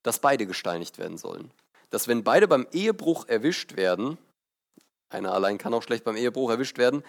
dass 0.06 0.20
beide 0.20 0.46
gesteinigt 0.46 0.98
werden 0.98 1.18
sollen. 1.18 1.50
Dass 1.90 2.06
wenn 2.06 2.22
beide 2.22 2.46
beim 2.46 2.68
Ehebruch 2.70 3.26
erwischt 3.26 3.76
werden, 3.76 4.18
einer 5.08 5.32
allein 5.32 5.58
kann 5.58 5.75
auch 5.75 5.82
schlecht 5.82 6.04
beim 6.04 6.14
Ehebruch 6.14 6.48
erwischt 6.48 6.78
werden, 6.78 7.02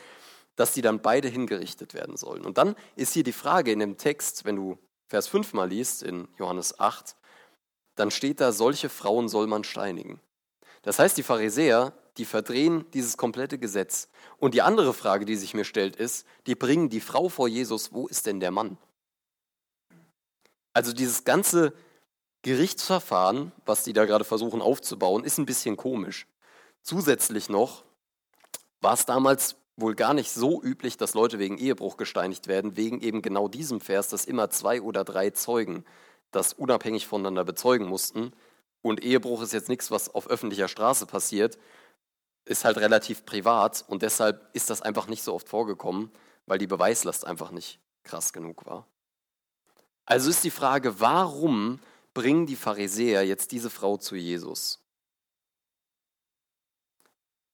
dass 0.56 0.74
die 0.74 0.82
dann 0.82 1.04
beide 1.04 1.28
hingerichtet 1.28 1.94
werden 1.94 2.18
sollen. 2.18 2.44
Und 2.44 2.58
dann 2.58 2.76
ist 2.96 3.14
hier 3.14 3.24
die 3.24 3.34
Frage 3.34 3.72
in 3.72 3.78
dem 3.78 4.00
Text, 4.00 4.46
wenn 4.46 4.56
du 4.56 4.80
Vers 5.10 5.28
5 5.28 5.54
mal 5.54 5.70
liest 5.70 6.02
in 6.02 6.28
Johannes 6.40 6.80
8, 6.80 7.16
dann 7.94 8.10
steht 8.10 8.42
da, 8.42 8.52
solche 8.52 8.90
Frauen 8.90 9.30
soll 9.30 9.46
man 9.46 9.64
steinigen. 9.64 10.20
Das 10.82 10.98
heißt, 10.98 11.18
die 11.18 11.24
Pharisäer, 11.24 11.94
die 12.18 12.26
verdrehen 12.26 12.84
dieses 12.96 13.16
komplette 13.16 13.60
Gesetz. 13.60 14.10
Und 14.40 14.56
die 14.56 14.64
andere 14.64 14.96
Frage, 14.96 15.26
die 15.26 15.36
sich 15.36 15.54
mir 15.54 15.66
stellt, 15.66 15.96
ist, 15.98 16.26
die 16.48 16.56
bringen 16.56 16.90
die 16.90 17.02
Frau 17.02 17.30
vor 17.30 17.48
Jesus, 17.48 17.94
wo 17.94 18.08
ist 18.08 18.26
denn 18.26 18.40
der 18.40 18.50
Mann? 18.50 18.80
Also 20.74 20.94
dieses 20.94 21.24
ganze 21.24 21.74
Gerichtsverfahren, 22.44 23.52
was 23.66 23.84
die 23.84 23.94
da 23.94 24.06
gerade 24.06 24.24
versuchen 24.24 24.62
aufzubauen, 24.62 25.24
ist 25.24 25.38
ein 25.38 25.46
bisschen 25.46 25.78
komisch. 25.78 26.28
Zusätzlich 26.82 27.50
noch 27.50 27.84
war 28.82 28.94
es 28.94 29.06
damals 29.06 29.56
wohl 29.76 29.96
gar 29.96 30.14
nicht 30.14 30.32
so 30.32 30.62
üblich, 30.62 30.98
dass 30.98 31.14
Leute 31.14 31.40
wegen 31.40 31.58
Ehebruch 31.58 31.98
gesteinigt 31.98 32.48
werden, 32.48 32.78
wegen 32.78 33.00
eben 33.02 33.22
genau 33.22 33.48
diesem 33.48 33.80
Vers, 33.80 34.10
dass 34.10 34.26
immer 34.26 34.50
zwei 34.50 34.82
oder 34.82 35.04
drei 35.04 35.30
Zeugen 35.30 35.86
das 36.32 36.54
unabhängig 36.54 37.08
voneinander 37.08 37.44
bezeugen 37.44 37.88
mussten. 37.88 38.32
Und 38.82 39.04
Ehebruch 39.04 39.42
ist 39.42 39.54
jetzt 39.54 39.70
nichts, 39.70 39.92
was 39.92 40.14
auf 40.14 40.30
öffentlicher 40.30 40.68
Straße 40.68 41.06
passiert, 41.06 41.58
ist 42.46 42.66
halt 42.66 42.78
relativ 42.78 43.26
privat 43.26 43.84
und 43.88 44.02
deshalb 44.02 44.50
ist 44.54 44.70
das 44.70 44.82
einfach 44.82 45.08
nicht 45.08 45.24
so 45.24 45.34
oft 45.34 45.50
vorgekommen, 45.50 46.12
weil 46.46 46.58
die 46.58 46.68
Beweislast 46.68 47.26
einfach 47.26 47.52
nicht 47.52 47.80
krass 48.04 48.34
genug 48.34 48.66
war. 48.66 48.88
Also 50.06 50.30
ist 50.30 50.44
die 50.44 50.52
Frage, 50.52 51.00
warum 51.02 51.80
bringen 52.18 52.48
die 52.48 52.56
Pharisäer 52.56 53.24
jetzt 53.28 53.52
diese 53.52 53.70
Frau 53.70 53.96
zu 53.96 54.16
Jesus? 54.16 54.84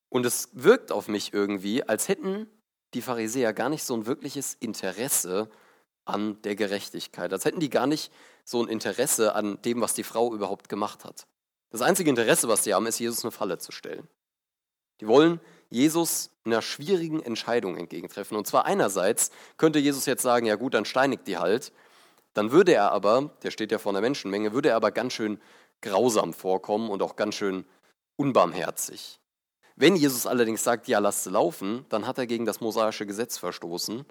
Und 0.08 0.26
es 0.26 0.52
wirkt 0.54 0.90
auf 0.94 1.10
mich 1.10 1.34
irgendwie, 1.34 1.84
als 1.84 2.08
hätten 2.08 2.48
die 2.94 3.02
Pharisäer 3.02 3.52
gar 3.52 3.68
nicht 3.68 3.84
so 3.84 3.94
ein 3.94 4.06
wirkliches 4.06 4.54
Interesse 4.54 5.50
an 6.06 6.42
der 6.44 6.56
Gerechtigkeit, 6.56 7.34
als 7.34 7.44
hätten 7.44 7.60
die 7.60 7.70
gar 7.70 7.88
nicht 7.88 8.10
so 8.46 8.64
ein 8.64 8.70
Interesse 8.70 9.36
an 9.36 9.62
dem, 9.64 9.82
was 9.82 9.96
die 9.96 10.06
Frau 10.06 10.34
überhaupt 10.34 10.70
gemacht 10.70 11.04
hat. 11.04 11.28
Das 11.72 11.82
einzige 11.82 12.10
Interesse, 12.10 12.48
was 12.48 12.64
sie 12.64 12.74
haben, 12.74 12.86
ist, 12.86 13.00
Jesus 13.00 13.26
eine 13.26 13.32
Falle 13.32 13.58
zu 13.58 13.74
stellen. 13.74 14.08
Die 15.02 15.08
wollen 15.08 15.42
Jesus 15.72 16.30
einer 16.46 16.62
schwierigen 16.62 17.22
Entscheidung 17.22 17.76
entgegentreffen. 17.76 18.38
Und 18.38 18.48
zwar 18.48 18.64
einerseits 18.64 19.30
könnte 19.58 19.80
Jesus 19.80 20.06
jetzt 20.06 20.22
sagen, 20.22 20.46
ja 20.46 20.56
gut, 20.56 20.74
dann 20.74 20.86
steinigt 20.86 21.28
die 21.28 21.38
halt. 21.38 21.74
Dann 22.34 22.52
würde 22.52 22.74
er 22.74 22.92
aber, 22.92 23.32
der 23.44 23.52
steht 23.52 23.72
ja 23.72 23.78
vor 23.78 23.92
einer 23.92 24.02
Menschenmenge, 24.02 24.54
würde 24.54 24.70
er 24.70 24.76
aber 24.76 24.92
ganz 24.92 25.14
schön 25.14 25.40
grausam 25.82 26.34
vorkommen 26.34 26.90
und 26.90 27.02
auch 27.02 27.16
ganz 27.16 27.36
schön 27.36 27.66
unbarmherzig. 28.16 29.20
Wenn 29.76 29.96
Jesus 29.96 30.28
allerdings 30.28 30.64
sagt, 30.64 30.88
ja, 30.88 31.00
lasst 31.00 31.24
sie 31.24 31.32
laufen, 31.32 31.86
dann 31.90 32.06
hat 32.06 32.18
er 32.18 32.28
gegen 32.28 32.46
das 32.46 32.62
mosaische 32.62 33.06
Gesetz 33.06 33.38
verstoßen 33.38 34.06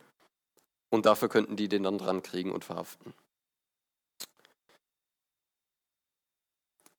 und 0.90 1.06
dafür 1.06 1.28
könnten 1.28 1.56
die 1.56 1.68
den 1.68 1.84
dann 1.84 1.98
dran 1.98 2.22
kriegen 2.22 2.52
und 2.52 2.64
verhaften. 2.64 3.14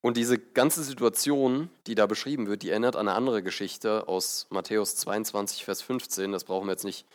Und 0.01 0.17
diese 0.17 0.37
ganze 0.37 0.83
Situation, 0.83 1.69
die 1.87 1.95
da 1.95 2.07
beschrieben 2.07 2.47
wird, 2.47 2.63
die 2.63 2.71
erinnert 2.71 2.97
an 2.97 3.07
eine 3.07 3.15
andere 3.15 3.41
Geschichte 3.41 4.07
aus 4.09 4.47
Matthäus 4.49 4.97
22, 4.97 5.63
Vers 5.63 5.81
15. 5.81 6.33
Das 6.33 6.43
brauchen 6.43 6.67
wir 6.67 6.73
jetzt 6.73 6.83
nicht 6.83 7.05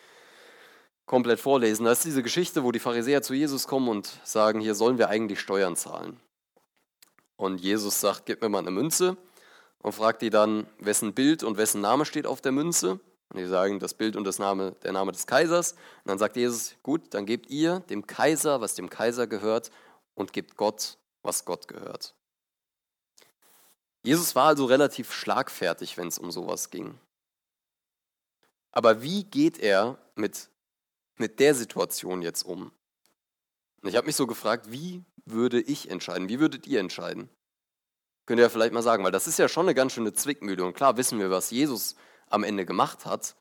komplett 1.08 1.40
vorlesen. 1.40 1.84
Das 1.84 1.98
ist 1.98 2.04
diese 2.04 2.22
Geschichte, 2.22 2.62
wo 2.62 2.70
die 2.70 2.78
Pharisäer 2.78 3.22
zu 3.22 3.34
Jesus 3.34 3.66
kommen 3.66 3.88
und 3.88 4.20
sagen, 4.22 4.60
hier 4.60 4.76
sollen 4.76 4.98
wir 4.98 5.08
eigentlich 5.08 5.40
Steuern 5.40 5.74
zahlen. 5.74 6.20
Und 7.36 7.60
Jesus 7.60 8.00
sagt, 8.00 8.26
gib 8.26 8.42
mir 8.42 8.48
mal 8.48 8.58
eine 8.58 8.70
Münze 8.70 9.16
und 9.78 9.92
fragt 9.92 10.22
die 10.22 10.30
dann, 10.30 10.66
wessen 10.78 11.14
Bild 11.14 11.42
und 11.42 11.56
wessen 11.56 11.80
Name 11.80 12.04
steht 12.04 12.26
auf 12.26 12.40
der 12.40 12.52
Münze. 12.52 13.00
Und 13.30 13.38
die 13.38 13.46
sagen, 13.46 13.78
das 13.78 13.94
Bild 13.94 14.16
und 14.16 14.24
das 14.24 14.38
Name, 14.38 14.76
der 14.82 14.92
Name 14.92 15.12
des 15.12 15.26
Kaisers. 15.26 15.72
Und 15.72 16.06
dann 16.06 16.18
sagt 16.18 16.36
Jesus, 16.36 16.76
gut, 16.82 17.12
dann 17.14 17.26
gebt 17.26 17.50
ihr 17.50 17.80
dem 17.80 18.06
Kaiser, 18.06 18.60
was 18.60 18.74
dem 18.74 18.88
Kaiser 18.88 19.26
gehört, 19.26 19.70
und 20.14 20.32
gebt 20.32 20.56
Gott, 20.56 20.98
was 21.22 21.44
Gott 21.44 21.68
gehört. 21.68 22.14
Jesus 24.02 24.34
war 24.34 24.46
also 24.46 24.64
relativ 24.64 25.12
schlagfertig, 25.12 25.96
wenn 25.96 26.08
es 26.08 26.18
um 26.18 26.32
sowas 26.32 26.70
ging. 26.70 26.98
Aber 28.72 29.02
wie 29.02 29.24
geht 29.24 29.58
er 29.58 29.98
mit, 30.16 30.48
mit 31.18 31.40
der 31.40 31.54
Situation 31.54 32.22
jetzt 32.22 32.42
um? 32.42 32.72
Und 33.82 33.88
ich 33.88 33.96
habe 33.96 34.06
mich 34.06 34.16
so 34.16 34.26
gefragt, 34.26 34.72
wie 34.72 35.04
würde 35.24 35.60
ich 35.60 35.90
entscheiden? 35.90 36.28
Wie 36.28 36.40
würdet 36.40 36.66
ihr 36.66 36.80
entscheiden? 36.80 37.28
Könnt 38.26 38.40
ihr 38.40 38.44
ja 38.44 38.48
vielleicht 38.48 38.74
mal 38.74 38.82
sagen, 38.82 39.04
weil 39.04 39.12
das 39.12 39.26
ist 39.26 39.38
ja 39.38 39.48
schon 39.48 39.66
eine 39.66 39.74
ganz 39.74 39.92
schöne 39.92 40.12
Zwickmühle. 40.12 40.64
Und 40.64 40.74
klar 40.74 40.96
wissen 40.96 41.18
wir, 41.18 41.30
was 41.30 41.50
Jesus 41.50 41.96
am 42.28 42.44
Ende 42.44 42.66
gemacht 42.66 43.06
hat. 43.06 43.36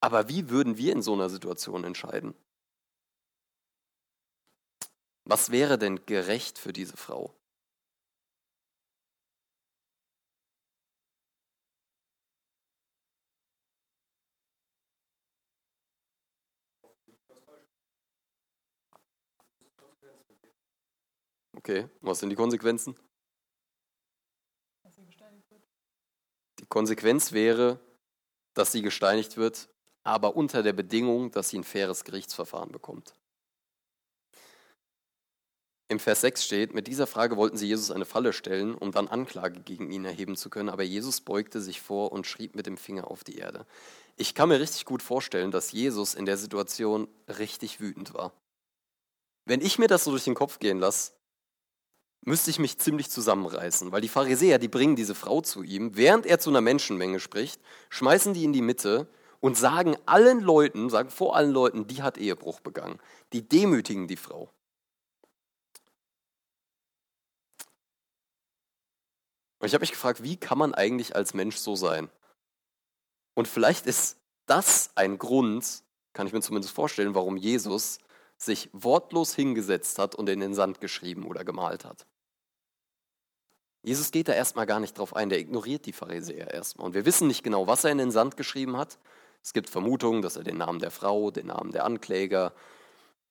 Aber 0.00 0.28
wie 0.28 0.50
würden 0.50 0.76
wir 0.76 0.92
in 0.92 1.02
so 1.02 1.14
einer 1.14 1.30
Situation 1.30 1.82
entscheiden? 1.82 2.34
Was 5.24 5.50
wäre 5.50 5.78
denn 5.78 6.04
gerecht 6.04 6.58
für 6.58 6.72
diese 6.72 6.96
Frau? 6.96 7.34
Okay, 21.66 21.88
was 22.02 22.18
sind 22.18 22.28
die 22.28 22.36
Konsequenzen? 22.36 22.94
Die 26.58 26.66
Konsequenz 26.66 27.32
wäre, 27.32 27.80
dass 28.52 28.70
sie 28.70 28.82
gesteinigt 28.82 29.38
wird, 29.38 29.70
aber 30.02 30.36
unter 30.36 30.62
der 30.62 30.74
Bedingung, 30.74 31.30
dass 31.30 31.48
sie 31.48 31.58
ein 31.58 31.64
faires 31.64 32.04
Gerichtsverfahren 32.04 32.70
bekommt. 32.70 33.14
Im 35.88 35.98
Vers 36.00 36.20
6 36.20 36.44
steht, 36.44 36.74
mit 36.74 36.86
dieser 36.86 37.06
Frage 37.06 37.38
wollten 37.38 37.56
sie 37.56 37.68
Jesus 37.68 37.90
eine 37.90 38.04
Falle 38.04 38.34
stellen, 38.34 38.74
um 38.74 38.92
dann 38.92 39.08
Anklage 39.08 39.60
gegen 39.60 39.90
ihn 39.90 40.04
erheben 40.04 40.36
zu 40.36 40.50
können, 40.50 40.68
aber 40.68 40.82
Jesus 40.82 41.22
beugte 41.22 41.62
sich 41.62 41.80
vor 41.80 42.12
und 42.12 42.26
schrieb 42.26 42.56
mit 42.56 42.66
dem 42.66 42.76
Finger 42.76 43.10
auf 43.10 43.24
die 43.24 43.38
Erde. 43.38 43.64
Ich 44.16 44.34
kann 44.34 44.50
mir 44.50 44.60
richtig 44.60 44.84
gut 44.84 45.02
vorstellen, 45.02 45.50
dass 45.50 45.72
Jesus 45.72 46.14
in 46.14 46.26
der 46.26 46.36
Situation 46.36 47.08
richtig 47.26 47.80
wütend 47.80 48.12
war. 48.12 48.34
Wenn 49.46 49.62
ich 49.62 49.78
mir 49.78 49.88
das 49.88 50.04
so 50.04 50.10
durch 50.10 50.24
den 50.24 50.34
Kopf 50.34 50.58
gehen 50.58 50.78
lasse, 50.78 51.12
müsste 52.24 52.50
ich 52.50 52.58
mich 52.58 52.78
ziemlich 52.78 53.10
zusammenreißen, 53.10 53.92
weil 53.92 54.00
die 54.00 54.08
Pharisäer, 54.08 54.58
die 54.58 54.68
bringen 54.68 54.96
diese 54.96 55.14
Frau 55.14 55.40
zu 55.40 55.62
ihm, 55.62 55.96
während 55.96 56.26
er 56.26 56.38
zu 56.38 56.50
einer 56.50 56.60
Menschenmenge 56.60 57.20
spricht, 57.20 57.60
schmeißen 57.90 58.34
die 58.34 58.44
in 58.44 58.52
die 58.52 58.62
Mitte 58.62 59.08
und 59.40 59.56
sagen 59.56 59.96
allen 60.06 60.40
Leuten, 60.40 60.88
sagen 60.88 61.10
vor 61.10 61.36
allen 61.36 61.50
Leuten, 61.50 61.86
die 61.86 62.02
hat 62.02 62.16
Ehebruch 62.16 62.60
begangen. 62.60 62.98
Die 63.32 63.46
demütigen 63.46 64.08
die 64.08 64.16
Frau. 64.16 64.50
Und 69.58 69.68
ich 69.68 69.74
habe 69.74 69.82
mich 69.82 69.92
gefragt, 69.92 70.22
wie 70.22 70.36
kann 70.36 70.58
man 70.58 70.74
eigentlich 70.74 71.14
als 71.16 71.34
Mensch 71.34 71.56
so 71.56 71.76
sein? 71.76 72.10
Und 73.34 73.48
vielleicht 73.48 73.86
ist 73.86 74.18
das 74.46 74.90
ein 74.94 75.18
Grund, 75.18 75.82
kann 76.12 76.26
ich 76.26 76.32
mir 76.32 76.40
zumindest 76.40 76.74
vorstellen, 76.74 77.14
warum 77.14 77.36
Jesus 77.36 77.98
sich 78.36 78.70
wortlos 78.72 79.34
hingesetzt 79.34 79.98
hat 79.98 80.14
und 80.14 80.28
in 80.28 80.40
den 80.40 80.54
Sand 80.54 80.80
geschrieben 80.80 81.26
oder 81.26 81.44
gemalt 81.44 81.84
hat. 81.84 82.06
Jesus 83.84 84.10
geht 84.10 84.28
da 84.28 84.32
erstmal 84.32 84.64
gar 84.64 84.80
nicht 84.80 84.96
drauf 84.96 85.14
ein, 85.14 85.28
der 85.28 85.38
ignoriert 85.38 85.84
die 85.84 85.92
Pharisäer 85.92 86.52
erstmal. 86.52 86.86
Und 86.86 86.94
wir 86.94 87.04
wissen 87.04 87.28
nicht 87.28 87.42
genau, 87.42 87.66
was 87.66 87.84
er 87.84 87.90
in 87.90 87.98
den 87.98 88.10
Sand 88.10 88.38
geschrieben 88.38 88.78
hat. 88.78 88.98
Es 89.42 89.52
gibt 89.52 89.68
Vermutungen, 89.68 90.22
dass 90.22 90.36
er 90.36 90.42
den 90.42 90.56
Namen 90.56 90.78
der 90.78 90.90
Frau, 90.90 91.30
den 91.30 91.48
Namen 91.48 91.70
der 91.70 91.84
Ankläger 91.84 92.54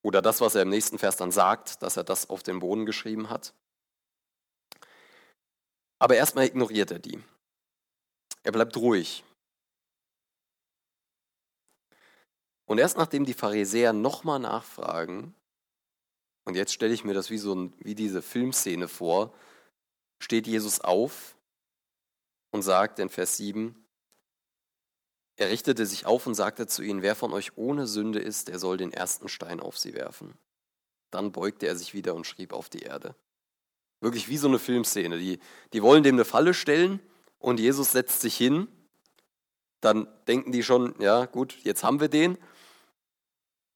oder 0.04 0.22
das, 0.22 0.42
was 0.42 0.54
er 0.54 0.62
im 0.62 0.70
nächsten 0.70 1.00
Vers 1.00 1.18
dann 1.18 1.32
sagt, 1.32 1.82
dass 1.82 1.98
er 1.98 2.04
das 2.04 2.30
auf 2.30 2.44
den 2.44 2.60
Boden 2.60 2.86
geschrieben 2.86 3.32
hat. 3.32 3.56
Aber 5.98 6.16
erstmal 6.16 6.46
ignoriert 6.46 6.92
er 6.92 7.00
die. 7.00 7.20
Er 8.44 8.52
bleibt 8.52 8.78
ruhig. 8.78 9.24
Und 12.66 12.78
erst 12.78 12.98
nachdem 12.98 13.26
die 13.26 13.34
Pharisäer 13.34 13.92
nochmal 13.92 14.40
nachfragen, 14.40 15.34
und 16.46 16.56
jetzt 16.56 16.74
stelle 16.74 16.94
ich 16.94 17.04
mir 17.04 17.16
das 17.16 17.32
wie, 17.32 17.40
so 17.40 17.56
ein, 17.56 17.74
wie 17.80 17.96
diese 17.96 18.22
Filmszene 18.22 18.88
vor, 18.88 19.34
steht 20.24 20.48
Jesus 20.48 20.80
auf 20.80 21.36
und 22.52 22.62
sagt 22.62 23.00
in 23.00 23.10
Vers 23.10 23.38
7, 23.38 23.76
er 25.36 25.50
richtete 25.50 25.86
sich 25.86 26.06
auf 26.06 26.28
und 26.28 26.36
sagte 26.36 26.68
zu 26.68 26.82
ihnen, 26.82 27.02
wer 27.02 27.16
von 27.16 27.34
euch 27.34 27.58
ohne 27.58 27.88
Sünde 27.88 28.20
ist, 28.20 28.48
der 28.48 28.60
soll 28.60 28.78
den 28.78 28.94
ersten 28.94 29.28
Stein 29.28 29.60
auf 29.60 29.78
sie 29.78 29.94
werfen. 29.94 30.36
Dann 31.12 31.32
beugte 31.32 31.68
er 31.68 31.76
sich 31.76 31.94
wieder 31.94 32.16
und 32.16 32.26
schrieb 32.26 32.54
auf 32.54 32.70
die 32.70 32.84
Erde. 32.84 33.16
Wirklich 34.00 34.30
wie 34.30 34.38
so 34.38 34.48
eine 34.48 34.60
Filmszene. 34.60 35.18
Die, 35.18 35.40
die 35.74 35.84
wollen 35.84 36.04
dem 36.04 36.16
eine 36.16 36.26
Falle 36.26 36.54
stellen 36.54 37.00
und 37.40 37.60
Jesus 37.60 37.92
setzt 37.92 38.22
sich 38.22 38.38
hin. 38.38 38.68
Dann 39.82 40.08
denken 40.28 40.52
die 40.52 40.64
schon, 40.64 40.96
ja 41.00 41.26
gut, 41.26 41.58
jetzt 41.64 41.84
haben 41.84 42.00
wir 42.00 42.10
den. 42.10 42.38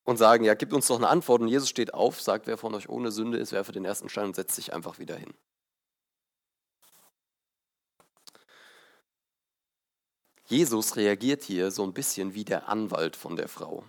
und 0.03 0.15
sagen, 0.17 0.45
ja, 0.45 0.53
gib 0.53 0.71
uns 0.71 0.87
doch 0.87 0.95
eine 0.95 1.09
Antwort. 1.09 1.41
Und 1.41 1.49
Jesus 1.49 1.67
steht 1.67 1.93
auf, 1.93 2.21
sagt, 2.21 2.47
wer 2.47 2.57
von 2.57 2.73
euch 2.75 2.87
ohne 2.87 3.11
Sünde 3.11 3.37
ist, 3.37 3.51
werfe 3.51 3.73
den 3.73 3.83
ersten 3.83 4.07
Stein 4.07 4.27
und 4.27 4.35
setzt 4.35 4.55
sich 4.55 4.73
einfach 4.73 4.99
wieder 4.99 5.17
hin. 5.17 5.33
Jesus 10.47 10.95
reagiert 10.95 11.43
hier 11.43 11.71
so 11.71 11.83
ein 11.83 11.93
bisschen 11.93 12.33
wie 12.33 12.45
der 12.45 12.69
Anwalt 12.69 13.17
von 13.17 13.35
der 13.35 13.49
Frau. 13.49 13.83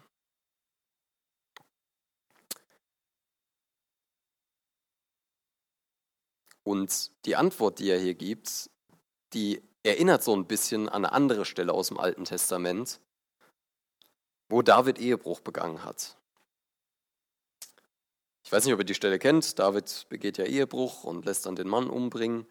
Und 6.65 7.13
die 7.25 7.37
Antwort, 7.37 7.79
die 7.79 7.89
er 7.89 8.01
hier 8.01 8.15
gibt, 8.15 8.71
die 9.33 9.63
erinnert 9.85 10.25
so 10.25 10.35
ein 10.35 10.47
bisschen 10.47 10.89
an 10.89 11.05
eine 11.05 11.13
andere 11.13 11.45
Stelle 11.45 11.73
aus 11.73 11.89
dem 11.89 11.99
Alten 11.99 12.25
Testament, 12.25 13.01
wo 14.49 14.61
David 14.61 14.99
Ehebruch 14.99 15.41
begangen 15.41 15.85
hat. 15.85 16.17
Ich 18.43 18.51
weiß 18.51 18.65
nicht, 18.65 18.75
ob 18.75 18.81
ihr 18.81 18.85
die 18.85 18.95
Stelle 18.95 19.19
kennt. 19.19 19.59
David 19.59 20.07
begeht 20.09 20.39
ja 20.39 20.45
Ehebruch 20.45 21.05
und 21.05 21.25
lässt 21.25 21.47
dann 21.47 21.55
den 21.55 21.69
Mann 21.69 21.89
umbringen 21.89 22.47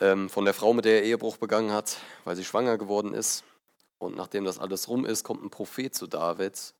ähm, 0.00 0.28
von 0.28 0.44
der 0.44 0.54
Frau, 0.54 0.72
mit 0.72 0.84
der 0.84 1.00
er 1.00 1.04
Ehebruch 1.04 1.36
begangen 1.36 1.72
hat, 1.72 1.98
weil 2.24 2.36
sie 2.36 2.44
schwanger 2.44 2.78
geworden 2.78 3.14
ist. 3.14 3.44
Und 3.98 4.16
nachdem 4.16 4.44
das 4.44 4.58
alles 4.58 4.88
rum 4.88 5.04
ist, 5.04 5.24
kommt 5.24 5.42
ein 5.42 5.50
Prophet 5.50 5.94
zu 5.94 6.06
David 6.06 6.74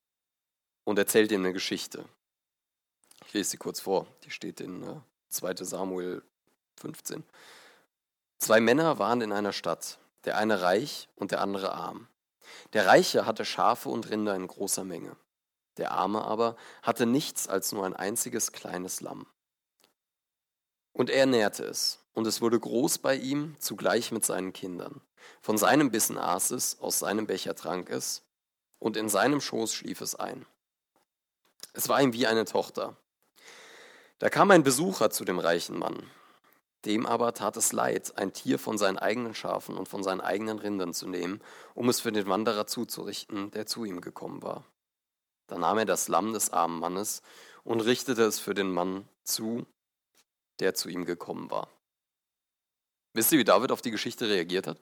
und 0.84 0.98
erzählt 0.98 1.32
ihm 1.32 1.40
eine 1.40 1.52
Geschichte. 1.52 2.04
Ich 3.26 3.32
lese 3.32 3.50
sie 3.50 3.56
kurz 3.56 3.80
vor. 3.80 4.06
Die 4.24 4.30
steht 4.30 4.60
in 4.60 4.82
äh, 4.82 4.96
2 5.28 5.54
Samuel 5.56 6.22
15. 6.80 7.24
Zwei 8.38 8.60
Männer 8.60 8.98
waren 8.98 9.20
in 9.20 9.32
einer 9.32 9.52
Stadt, 9.52 9.98
der 10.24 10.36
eine 10.36 10.60
reich 10.62 11.08
und 11.16 11.30
der 11.30 11.40
andere 11.40 11.72
arm. 11.72 12.08
Der 12.72 12.86
Reiche 12.86 13.26
hatte 13.26 13.44
Schafe 13.44 13.88
und 13.88 14.10
Rinder 14.10 14.34
in 14.34 14.46
großer 14.46 14.84
Menge. 14.84 15.16
Der 15.76 15.92
Arme 15.92 16.24
aber 16.24 16.56
hatte 16.82 17.06
nichts 17.06 17.48
als 17.48 17.72
nur 17.72 17.84
ein 17.84 17.94
einziges 17.94 18.52
kleines 18.52 19.00
Lamm. 19.00 19.26
Und 20.94 21.10
er 21.10 21.26
nährte 21.26 21.64
es, 21.64 21.98
und 22.14 22.26
es 22.26 22.40
wurde 22.40 22.58
groß 22.58 22.98
bei 22.98 23.16
ihm, 23.16 23.56
zugleich 23.58 24.12
mit 24.12 24.24
seinen 24.24 24.52
Kindern. 24.52 25.02
Von 25.42 25.58
seinem 25.58 25.90
Bissen 25.90 26.16
aß 26.16 26.52
es, 26.52 26.80
aus 26.80 27.00
seinem 27.00 27.26
Becher 27.26 27.54
trank 27.54 27.90
es, 27.90 28.22
und 28.78 28.96
in 28.96 29.08
seinem 29.08 29.40
Schoß 29.40 29.74
schlief 29.74 30.00
es 30.00 30.14
ein. 30.14 30.46
Es 31.72 31.88
war 31.88 32.00
ihm 32.00 32.12
wie 32.12 32.28
eine 32.28 32.44
Tochter. 32.44 32.96
Da 34.20 34.30
kam 34.30 34.52
ein 34.52 34.62
Besucher 34.62 35.10
zu 35.10 35.24
dem 35.24 35.40
reichen 35.40 35.76
Mann. 35.76 36.08
Dem 36.84 37.06
aber 37.06 37.34
tat 37.34 37.56
es 37.56 37.72
leid, 37.72 38.16
ein 38.16 38.32
Tier 38.32 38.60
von 38.60 38.78
seinen 38.78 38.98
eigenen 38.98 39.34
Schafen 39.34 39.76
und 39.76 39.88
von 39.88 40.04
seinen 40.04 40.20
eigenen 40.20 40.60
Rindern 40.60 40.94
zu 40.94 41.08
nehmen, 41.08 41.40
um 41.74 41.88
es 41.88 42.00
für 42.00 42.12
den 42.12 42.28
Wanderer 42.28 42.66
zuzurichten, 42.66 43.50
der 43.50 43.66
zu 43.66 43.84
ihm 43.84 44.00
gekommen 44.00 44.42
war. 44.42 44.64
Da 45.48 45.58
nahm 45.58 45.78
er 45.78 45.86
das 45.86 46.06
Lamm 46.06 46.32
des 46.32 46.52
armen 46.52 46.78
Mannes 46.78 47.22
und 47.64 47.80
richtete 47.80 48.22
es 48.22 48.38
für 48.38 48.54
den 48.54 48.70
Mann 48.70 49.08
zu, 49.24 49.66
der 50.60 50.74
zu 50.74 50.88
ihm 50.88 51.04
gekommen 51.04 51.50
war. 51.50 51.68
Wisst 53.12 53.32
ihr, 53.32 53.38
wie 53.38 53.44
David 53.44 53.70
auf 53.70 53.82
die 53.82 53.90
Geschichte 53.90 54.28
reagiert 54.28 54.66
hat? 54.66 54.80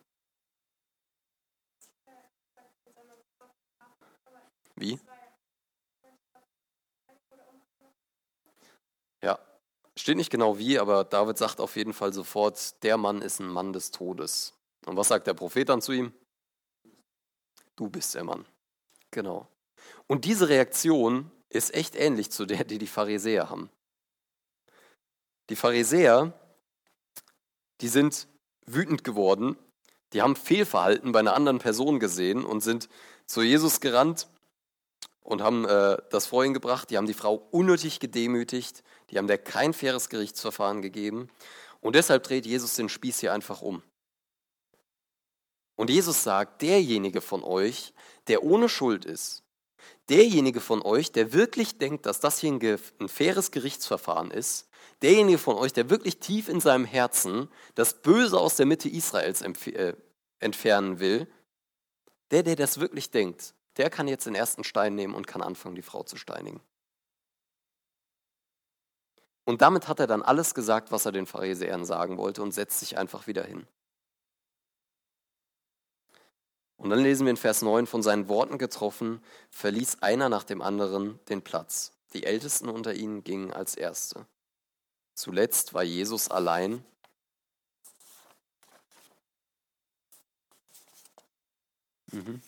Wie? 4.76 4.98
Ja, 9.22 9.38
steht 9.96 10.16
nicht 10.16 10.30
genau 10.30 10.58
wie, 10.58 10.78
aber 10.78 11.04
David 11.04 11.38
sagt 11.38 11.60
auf 11.60 11.76
jeden 11.76 11.92
Fall 11.92 12.12
sofort, 12.12 12.82
der 12.82 12.96
Mann 12.96 13.22
ist 13.22 13.38
ein 13.38 13.48
Mann 13.48 13.72
des 13.72 13.90
Todes. 13.90 14.54
Und 14.86 14.96
was 14.96 15.08
sagt 15.08 15.26
der 15.26 15.34
Prophet 15.34 15.68
dann 15.68 15.82
zu 15.82 15.92
ihm? 15.92 16.12
Du 17.76 17.88
bist 17.88 18.14
der 18.14 18.24
Mann. 18.24 18.44
Genau. 19.10 19.46
Und 20.06 20.24
diese 20.24 20.48
Reaktion 20.48 21.30
ist 21.48 21.74
echt 21.74 21.94
ähnlich 21.94 22.30
zu 22.30 22.46
der, 22.46 22.64
die 22.64 22.78
die 22.78 22.86
Pharisäer 22.86 23.50
haben. 23.50 23.70
Die 25.52 25.56
Pharisäer, 25.56 26.32
die 27.82 27.88
sind 27.88 28.26
wütend 28.64 29.04
geworden, 29.04 29.58
die 30.14 30.22
haben 30.22 30.34
Fehlverhalten 30.34 31.12
bei 31.12 31.18
einer 31.18 31.34
anderen 31.34 31.58
Person 31.58 32.00
gesehen 32.00 32.42
und 32.46 32.62
sind 32.62 32.88
zu 33.26 33.42
Jesus 33.42 33.80
gerannt 33.80 34.28
und 35.20 35.42
haben 35.42 35.66
äh, 35.66 35.98
das 36.08 36.24
vor 36.24 36.42
ihn 36.46 36.54
gebracht. 36.54 36.88
Die 36.88 36.96
haben 36.96 37.06
die 37.06 37.12
Frau 37.12 37.34
unnötig 37.50 38.00
gedemütigt, 38.00 38.82
die 39.10 39.18
haben 39.18 39.26
der 39.26 39.36
kein 39.36 39.74
faires 39.74 40.08
Gerichtsverfahren 40.08 40.80
gegeben. 40.80 41.28
Und 41.82 41.96
deshalb 41.96 42.22
dreht 42.22 42.46
Jesus 42.46 42.74
den 42.76 42.88
Spieß 42.88 43.20
hier 43.20 43.34
einfach 43.34 43.60
um. 43.60 43.82
Und 45.76 45.90
Jesus 45.90 46.22
sagt, 46.22 46.62
derjenige 46.62 47.20
von 47.20 47.44
euch, 47.44 47.92
der 48.26 48.42
ohne 48.42 48.70
Schuld 48.70 49.04
ist, 49.04 49.42
derjenige 50.08 50.62
von 50.62 50.80
euch, 50.80 51.12
der 51.12 51.34
wirklich 51.34 51.76
denkt, 51.76 52.06
dass 52.06 52.20
das 52.20 52.38
hier 52.38 52.52
ein, 52.52 52.80
ein 53.00 53.08
faires 53.10 53.50
Gerichtsverfahren 53.50 54.30
ist, 54.30 54.70
derjenige 55.02 55.38
von 55.38 55.56
euch, 55.56 55.72
der 55.72 55.90
wirklich 55.90 56.18
tief 56.18 56.48
in 56.48 56.60
seinem 56.60 56.84
Herzen 56.84 57.48
das 57.74 58.02
Böse 58.02 58.38
aus 58.38 58.56
der 58.56 58.66
Mitte 58.66 58.88
Israels 58.88 59.42
äh, 59.42 59.94
entfernen 60.38 61.00
will, 61.00 61.30
der, 62.30 62.42
der 62.42 62.56
das 62.56 62.80
wirklich 62.80 63.10
denkt, 63.10 63.54
der 63.76 63.90
kann 63.90 64.08
jetzt 64.08 64.26
den 64.26 64.34
ersten 64.34 64.64
Stein 64.64 64.94
nehmen 64.94 65.14
und 65.14 65.26
kann 65.26 65.42
anfangen, 65.42 65.74
die 65.74 65.82
Frau 65.82 66.02
zu 66.02 66.16
steinigen. 66.16 66.60
Und 69.44 69.60
damit 69.60 69.88
hat 69.88 69.98
er 69.98 70.06
dann 70.06 70.22
alles 70.22 70.54
gesagt, 70.54 70.92
was 70.92 71.04
er 71.04 71.12
den 71.12 71.26
Pharisäern 71.26 71.84
sagen 71.84 72.16
wollte 72.16 72.42
und 72.42 72.52
setzt 72.52 72.78
sich 72.78 72.96
einfach 72.96 73.26
wieder 73.26 73.44
hin. 73.44 73.66
Und 76.76 76.90
dann 76.90 77.00
lesen 77.00 77.26
wir 77.26 77.30
in 77.30 77.36
Vers 77.36 77.62
9, 77.62 77.86
von 77.86 78.02
seinen 78.02 78.28
Worten 78.28 78.58
getroffen, 78.58 79.22
verließ 79.50 80.02
einer 80.02 80.28
nach 80.28 80.44
dem 80.44 80.62
anderen 80.62 81.20
den 81.28 81.42
Platz. 81.42 81.92
Die 82.12 82.24
Ältesten 82.24 82.68
unter 82.68 82.94
ihnen 82.94 83.24
gingen 83.24 83.52
als 83.52 83.76
Erste. 83.76 84.26
Zuletzt 85.14 85.74
war 85.74 85.82
Jesus 85.82 86.28
allein. 86.30 86.84
Mhm. 92.12 92.42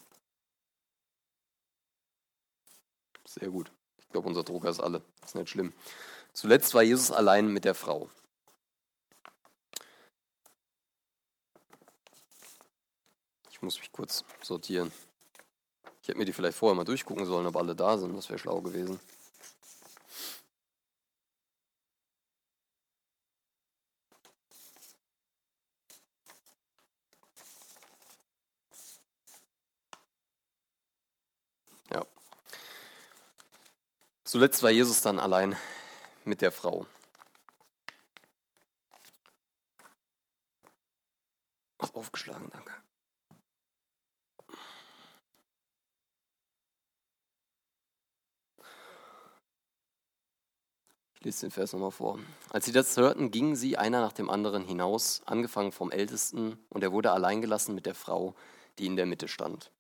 Sehr 3.27 3.49
gut. 3.49 3.73
Ich 3.99 4.09
glaube, 4.09 4.29
unser 4.29 4.45
Drucker 4.45 4.71
ist 4.71 4.81
alle. 4.81 5.03
Ist 5.25 5.35
nicht 5.35 5.51
schlimm. 5.51 5.73
Zuletzt 6.33 6.75
war 6.75 6.83
Jesus 6.83 7.11
allein 7.11 7.49
mit 7.49 7.65
der 7.65 7.75
Frau. 7.75 8.11
muss 13.65 13.79
mich 13.79 13.93
kurz 13.93 14.25
sortieren. 14.43 14.93
Ich 16.03 16.09
hätte 16.09 16.19
mir 16.19 16.27
die 16.27 16.33
vielleicht 16.35 16.59
vorher 16.59 16.77
mal 16.77 16.85
durchgucken 16.85 17.25
sollen, 17.25 17.47
ob 17.47 17.57
alle 17.57 17.75
da 17.75 17.97
sind. 17.99 18.15
Das 18.15 18.29
wäre 18.29 18.39
schlau 18.39 18.61
gewesen. 18.61 19.01
Ja. 31.91 32.05
Zuletzt 34.35 34.65
war 34.65 34.71
Jesus 34.71 35.01
dann 35.01 35.21
allein 35.21 35.57
mit 36.25 36.41
der 36.41 36.51
Frau. 36.51 36.87
Aufgeschlagen, 41.79 42.51
danke. 42.51 42.73
lese 51.21 51.43
den 51.43 51.53
Vers 51.53 51.73
nochmal 51.73 51.93
vor. 51.93 52.19
Als 52.51 52.65
sie 52.65 52.73
das 52.73 52.97
hörten, 52.97 53.31
gingen 53.31 53.55
sie 53.55 53.79
einer 53.79 54.01
nach 54.01 54.13
dem 54.13 54.29
anderen 54.29 54.65
hinaus, 54.65 55.23
angefangen 55.27 55.71
vom 55.71 55.93
Ältesten, 55.93 56.59
und 56.71 56.83
er 56.83 56.91
wurde 56.91 57.13
allein 57.13 57.41
gelassen 57.41 57.77
mit 57.77 57.87
der 57.87 57.95
Frau, 57.95 58.35
die 58.81 58.87
in 58.87 58.97
der 58.97 59.07
Mitte 59.07 59.29
stand. 59.29 59.71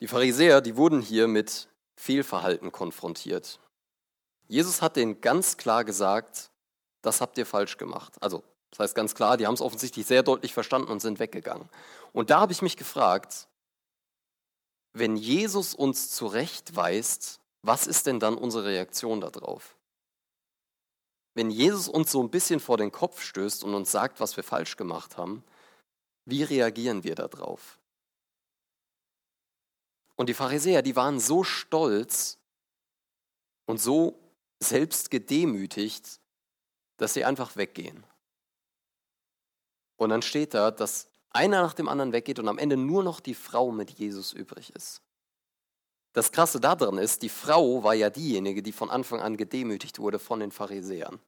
Die 0.00 0.08
Pharisäer, 0.08 0.60
die 0.60 0.76
wurden 0.76 1.00
hier 1.00 1.28
mit 1.28 1.68
Fehlverhalten 1.96 2.72
konfrontiert. 2.72 3.60
Jesus 4.46 4.82
hat 4.82 4.96
denen 4.96 5.20
ganz 5.20 5.56
klar 5.56 5.84
gesagt, 5.84 6.50
das 7.02 7.20
habt 7.20 7.38
ihr 7.38 7.46
falsch 7.46 7.76
gemacht. 7.76 8.14
Also, 8.20 8.42
das 8.70 8.80
heißt 8.80 8.94
ganz 8.94 9.14
klar, 9.14 9.36
die 9.36 9.46
haben 9.46 9.54
es 9.54 9.60
offensichtlich 9.60 10.06
sehr 10.06 10.22
deutlich 10.22 10.52
verstanden 10.52 10.90
und 10.90 11.00
sind 11.00 11.18
weggegangen. 11.18 11.68
Und 12.12 12.30
da 12.30 12.40
habe 12.40 12.52
ich 12.52 12.62
mich 12.62 12.76
gefragt, 12.76 13.46
wenn 14.92 15.16
Jesus 15.16 15.74
uns 15.74 16.10
zurechtweist, 16.10 17.40
was 17.62 17.86
ist 17.86 18.06
denn 18.06 18.20
dann 18.20 18.36
unsere 18.36 18.64
Reaktion 18.64 19.20
darauf? 19.20 19.76
Wenn 21.34 21.50
Jesus 21.50 21.88
uns 21.88 22.12
so 22.12 22.22
ein 22.22 22.30
bisschen 22.30 22.60
vor 22.60 22.76
den 22.76 22.92
Kopf 22.92 23.22
stößt 23.22 23.64
und 23.64 23.74
uns 23.74 23.90
sagt, 23.90 24.20
was 24.20 24.36
wir 24.36 24.44
falsch 24.44 24.76
gemacht 24.76 25.16
haben, 25.16 25.42
wie 26.24 26.44
reagieren 26.44 27.02
wir 27.04 27.16
darauf? 27.16 27.78
Und 30.16 30.28
die 30.28 30.34
Pharisäer, 30.34 30.82
die 30.82 30.96
waren 30.96 31.18
so 31.18 31.42
stolz 31.44 32.38
und 33.66 33.80
so 33.80 34.18
selbst 34.60 35.10
gedemütigt, 35.10 36.20
dass 36.96 37.14
sie 37.14 37.24
einfach 37.24 37.56
weggehen. 37.56 38.04
Und 39.96 40.10
dann 40.10 40.22
steht 40.22 40.54
da, 40.54 40.70
dass 40.70 41.08
einer 41.30 41.62
nach 41.62 41.74
dem 41.74 41.88
anderen 41.88 42.12
weggeht 42.12 42.38
und 42.38 42.48
am 42.48 42.58
Ende 42.58 42.76
nur 42.76 43.02
noch 43.02 43.20
die 43.20 43.34
Frau 43.34 43.72
mit 43.72 43.90
Jesus 43.90 44.32
übrig 44.32 44.70
ist. 44.74 45.02
das 46.12 46.30
Krasse 46.30 46.60
daran 46.60 46.98
ist, 46.98 47.22
die 47.22 47.28
Frau 47.28 47.82
war 47.82 47.94
ja 47.94 48.08
diejenige, 48.08 48.62
die 48.62 48.70
von 48.70 48.88
Anfang 48.88 49.20
an 49.20 49.36
gedemütigt 49.36 49.98
wurde 49.98 50.20
von 50.20 50.38
den 50.38 50.52
Pharisäern. 50.52 51.18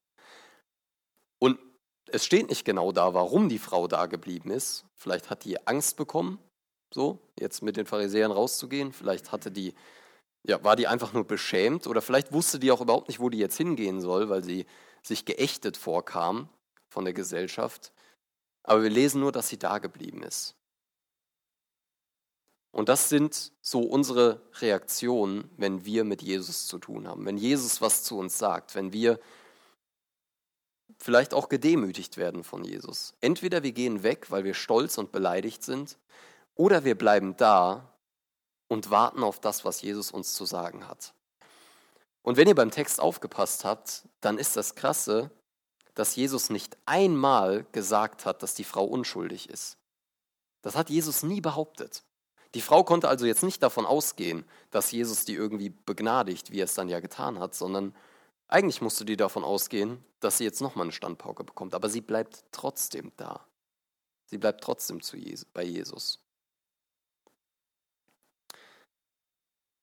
Und 1.41 1.59
es 2.07 2.25
steht 2.25 2.49
nicht 2.49 2.65
genau 2.65 2.93
da, 2.93 3.13
warum 3.13 3.49
die 3.49 3.59
Frau 3.59 3.89
da 3.89 4.07
geblieben 4.07 4.53
ist. 4.53 4.85
Vielleicht 4.95 5.29
hat 5.29 5.45
die 5.45 5.67
Angst 5.67 5.97
bekommen, 5.97 6.39
so 6.93 7.19
jetzt 7.39 7.63
mit 7.63 7.77
den 7.77 7.87
Pharisäern 7.87 8.33
rauszugehen. 8.33 8.93
Vielleicht 8.93 9.33
hatte 9.33 9.51
die, 9.51 9.75
ja, 10.43 10.63
war 10.65 10.77
die 10.77 10.87
einfach 10.87 11.13
nur 11.13 11.27
beschämt 11.27 11.87
oder 11.87 12.03
vielleicht 12.03 12.33
wusste 12.33 12.59
die 12.59 12.71
auch 12.71 12.81
überhaupt 12.81 13.09
nicht, 13.09 13.21
wo 13.21 13.29
die 13.29 13.39
jetzt 13.39 13.57
hingehen 13.57 14.01
soll, 14.01 14.29
weil 14.29 14.43
sie 14.43 14.67
sich 15.03 15.25
geächtet 15.25 15.77
vorkam 15.77 16.49
von 16.89 17.05
der 17.05 17.15
Gesellschaft. 17.15 17.93
Aber 18.63 18.83
wir 18.83 18.91
lesen 18.91 19.21
nur, 19.21 19.33
dass 19.33 19.49
sie 19.49 19.59
da 19.59 19.79
geblieben 19.79 20.23
ist. 20.23 20.57
Und 22.73 22.91
das 22.91 23.09
sind 23.09 23.53
so 23.63 23.81
unsere 23.81 24.43
Reaktionen, 24.61 25.51
wenn 25.57 25.87
wir 25.87 26.05
mit 26.05 26.21
Jesus 26.21 26.67
zu 26.67 26.79
tun 26.79 27.09
haben, 27.09 27.25
wenn 27.25 27.39
Jesus 27.39 27.81
was 27.81 28.03
zu 28.03 28.19
uns 28.19 28.37
sagt, 28.37 28.75
wenn 28.75 28.93
wir 28.93 29.19
vielleicht 30.99 31.33
auch 31.33 31.49
gedemütigt 31.49 32.17
werden 32.17 32.45
von 32.45 32.65
Jesus. 32.65 33.15
Entweder 33.21 33.63
wir 33.63 33.73
gehen 33.73 34.03
weg, 34.03 34.31
weil 34.31 34.45
wir 34.45 34.55
stolz 34.55 34.99
und 34.99 35.13
beleidigt 35.13 35.63
sind, 35.63 35.99
oder 36.57 36.85
wir 36.85 36.97
bleiben 36.97 37.37
da 37.37 37.93
und 38.69 38.91
warten 38.91 39.23
auf 39.23 39.39
das, 39.41 39.65
was 39.65 39.83
Jesus 39.83 40.11
uns 40.11 40.35
zu 40.35 40.45
sagen 40.45 40.89
hat. 40.89 41.15
Und 42.23 42.37
wenn 42.37 42.49
ihr 42.49 42.57
beim 42.57 42.73
Text 42.73 43.01
aufgepasst 43.01 43.65
habt, 43.65 44.03
dann 44.21 44.39
ist 44.39 44.57
das 44.57 44.75
Krasse, 44.75 45.31
dass 45.95 46.17
Jesus 46.17 46.51
nicht 46.51 46.77
einmal 46.85 47.65
gesagt 47.73 48.27
hat, 48.27 48.43
dass 48.43 48.55
die 48.55 48.65
Frau 48.65 48.85
unschuldig 48.85 49.49
ist. 49.49 49.79
Das 50.63 50.75
hat 50.75 50.91
Jesus 50.91 51.23
nie 51.23 51.41
behauptet. 51.41 52.03
Die 52.55 52.61
Frau 52.61 52.83
konnte 52.85 53.09
also 53.09 53.27
jetzt 53.27 53.43
nicht 53.43 53.63
davon 53.63 53.87
ausgehen, 53.87 54.45
dass 54.71 54.91
Jesus 54.91 55.25
die 55.25 55.35
irgendwie 55.35 55.71
begnadigt, 55.71 56.51
wie 56.51 56.61
er 56.61 56.65
es 56.65 56.75
dann 56.75 56.89
ja 56.89 57.01
getan 57.01 57.39
hat, 57.39 57.55
sondern 57.55 57.95
eigentlich 58.49 58.81
musste 58.81 59.05
die 59.05 59.17
davon 59.17 59.45
ausgehen, 59.45 60.05
dass 60.21 60.39
sie 60.39 60.45
jetzt 60.45 60.61
nochmal 60.61 60.87
eine 60.87 60.93
Standpauke 60.93 61.45
bekommt. 61.45 61.75
Aber 61.75 61.89
sie 61.89 62.01
bleibt 62.01 62.45
trotzdem 62.53 63.13
da. 63.17 63.47
Sie 64.25 64.39
bleibt 64.39 64.63
trotzdem 64.63 65.01
Jesus, 65.01 65.45
bei 65.45 65.63
Jesus. 65.63 66.26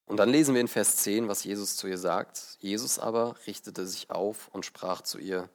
Und 0.06 0.18
dann 0.18 0.28
lesen 0.28 0.54
wir 0.54 0.60
in 0.60 0.68
Vers 0.68 0.96
10, 0.96 1.28
was 1.28 1.44
Jesus 1.44 1.76
zu 1.76 1.86
ihr 1.86 1.98
sagt. 1.98 2.58
Jesus 2.60 2.98
aber 2.98 3.36
richtete 3.46 3.86
sich 3.86 4.10
auf 4.10 4.48
und 4.48 4.66
sprach 4.66 5.00
zu 5.00 5.18
ihr, 5.18 5.48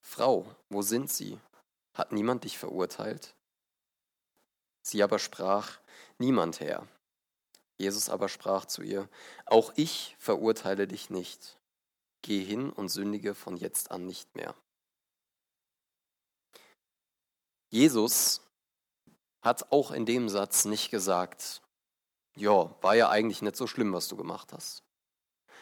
Frau, 0.00 0.46
wo 0.68 0.82
sind 0.82 1.10
sie? 1.10 1.38
Hat 1.94 2.12
niemand 2.12 2.44
dich 2.44 2.58
verurteilt? 2.58 3.34
Sie 4.82 5.02
aber 5.02 5.18
sprach, 5.18 5.78
Niemand, 6.18 6.60
Herr. 6.60 6.86
Jesus 7.76 8.08
aber 8.08 8.28
sprach 8.28 8.66
zu 8.66 8.82
ihr, 8.82 9.08
Auch 9.46 9.72
ich 9.76 10.16
verurteile 10.18 10.86
dich 10.86 11.10
nicht. 11.10 11.58
Geh 12.22 12.42
hin 12.42 12.70
und 12.70 12.88
sündige 12.88 13.34
von 13.34 13.56
jetzt 13.56 13.90
an 13.90 14.06
nicht 14.06 14.34
mehr. 14.36 14.54
Jesus 17.68 18.40
hat 19.40 19.72
auch 19.72 19.90
in 19.90 20.06
dem 20.06 20.28
Satz 20.28 20.64
nicht 20.64 20.90
gesagt, 20.90 21.60
ja, 22.36 22.74
war 22.82 22.94
ja 22.94 23.08
eigentlich 23.10 23.42
nicht 23.42 23.56
so 23.56 23.66
schlimm, 23.66 23.92
was 23.92 24.08
du 24.08 24.16
gemacht 24.16 24.52
hast. 24.52 24.82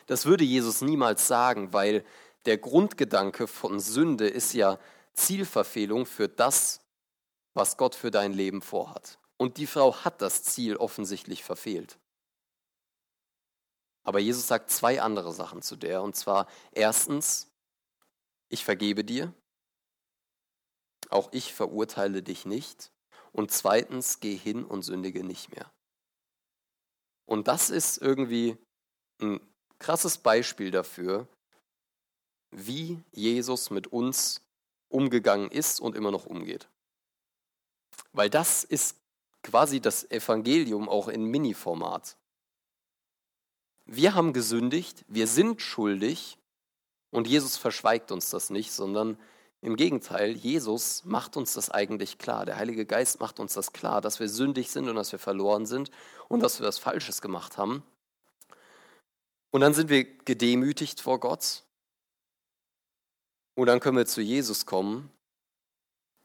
Das 0.06 0.26
würde 0.26 0.44
Jesus 0.44 0.80
niemals 0.80 1.26
sagen, 1.28 1.72
weil 1.72 2.04
der 2.44 2.58
Grundgedanke 2.58 3.46
von 3.46 3.78
Sünde 3.78 4.28
ist 4.28 4.52
ja 4.52 4.78
Zielverfehlung 5.12 6.06
für 6.06 6.28
das, 6.28 6.80
was 7.54 7.76
Gott 7.76 7.94
für 7.94 8.10
dein 8.10 8.32
Leben 8.32 8.62
vorhat. 8.62 9.18
Und 9.36 9.58
die 9.58 9.66
Frau 9.66 9.94
hat 10.04 10.22
das 10.22 10.42
Ziel 10.42 10.76
offensichtlich 10.76 11.44
verfehlt. 11.44 11.98
Aber 14.04 14.18
Jesus 14.18 14.46
sagt 14.48 14.70
zwei 14.70 15.00
andere 15.00 15.32
Sachen 15.32 15.62
zu 15.62 15.76
der. 15.76 16.02
Und 16.02 16.16
zwar 16.16 16.48
erstens, 16.72 17.48
ich 18.48 18.64
vergebe 18.64 19.04
dir. 19.04 19.32
Auch 21.10 21.28
ich 21.32 21.52
verurteile 21.52 22.22
dich 22.22 22.46
nicht. 22.46 22.90
Und 23.32 23.50
zweitens, 23.50 24.20
geh 24.20 24.36
hin 24.36 24.64
und 24.64 24.82
sündige 24.82 25.24
nicht 25.24 25.54
mehr. 25.54 25.70
Und 27.32 27.48
das 27.48 27.70
ist 27.70 27.96
irgendwie 27.96 28.58
ein 29.18 29.40
krasses 29.78 30.18
Beispiel 30.18 30.70
dafür, 30.70 31.26
wie 32.50 33.02
Jesus 33.10 33.70
mit 33.70 33.86
uns 33.86 34.42
umgegangen 34.90 35.50
ist 35.50 35.80
und 35.80 35.96
immer 35.96 36.10
noch 36.10 36.26
umgeht. 36.26 36.68
Weil 38.12 38.28
das 38.28 38.64
ist 38.64 38.98
quasi 39.42 39.80
das 39.80 40.10
Evangelium 40.10 40.90
auch 40.90 41.08
in 41.08 41.24
Mini-Format. 41.24 42.18
Wir 43.86 44.14
haben 44.14 44.34
gesündigt, 44.34 45.02
wir 45.08 45.26
sind 45.26 45.62
schuldig 45.62 46.36
und 47.12 47.26
Jesus 47.26 47.56
verschweigt 47.56 48.12
uns 48.12 48.28
das 48.28 48.50
nicht, 48.50 48.72
sondern 48.72 49.18
im 49.62 49.76
Gegenteil, 49.76 50.32
Jesus 50.32 51.04
macht 51.04 51.36
uns 51.36 51.54
das 51.54 51.70
eigentlich 51.70 52.18
klar. 52.18 52.44
Der 52.44 52.56
Heilige 52.56 52.84
Geist 52.84 53.20
macht 53.20 53.38
uns 53.38 53.54
das 53.54 53.72
klar, 53.72 54.00
dass 54.00 54.18
wir 54.18 54.28
sündig 54.28 54.72
sind 54.72 54.88
und 54.88 54.96
dass 54.96 55.12
wir 55.12 55.20
verloren 55.20 55.66
sind 55.66 55.92
und 56.28 56.40
dass 56.40 56.58
wir 56.58 56.66
was 56.66 56.78
Falsches 56.78 57.22
gemacht 57.22 57.58
haben. 57.58 57.84
Und 59.52 59.60
dann 59.60 59.72
sind 59.72 59.88
wir 59.88 60.02
gedemütigt 60.02 61.00
vor 61.00 61.20
Gott. 61.20 61.62
Und 63.54 63.66
dann 63.66 63.78
können 63.78 63.98
wir 63.98 64.06
zu 64.06 64.20
Jesus 64.20 64.66
kommen. 64.66 65.10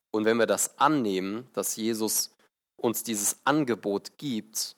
Und 0.10 0.26
wenn 0.26 0.38
wir 0.38 0.48
das 0.48 0.80
annehmen, 0.80 1.48
dass 1.54 1.76
Jesus 1.76 2.34
uns 2.76 3.04
dieses 3.04 3.38
Angebot 3.44 4.18
gibt, 4.18 4.76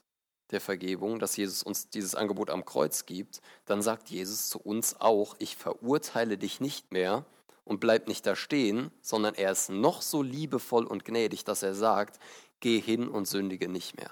der 0.51 0.59
Vergebung, 0.59 1.19
dass 1.19 1.37
Jesus 1.37 1.63
uns 1.63 1.89
dieses 1.89 2.13
Angebot 2.13 2.49
am 2.49 2.65
Kreuz 2.65 3.05
gibt, 3.05 3.39
dann 3.65 3.81
sagt 3.81 4.09
Jesus 4.09 4.49
zu 4.49 4.59
uns 4.59 4.99
auch, 4.99 5.35
ich 5.39 5.55
verurteile 5.55 6.37
dich 6.37 6.59
nicht 6.59 6.91
mehr 6.91 7.23
und 7.69 7.79
bleib 7.79 8.07
nicht 8.07 8.25
da 8.25 8.35
stehen, 8.35 8.91
sondern 9.01 9.35
er 9.35 9.51
ist 9.51 9.69
noch 9.69 10.01
so 10.01 10.21
liebevoll 10.21 10.85
und 10.85 11.05
gnädig, 11.05 11.45
dass 11.45 11.63
er 11.63 11.75
sagt, 11.75 12.19
geh 12.59 12.79
hin 12.79 13.07
und 13.07 13.27
sündige 13.27 13.69
nicht 13.69 13.95
mehr. 13.95 14.11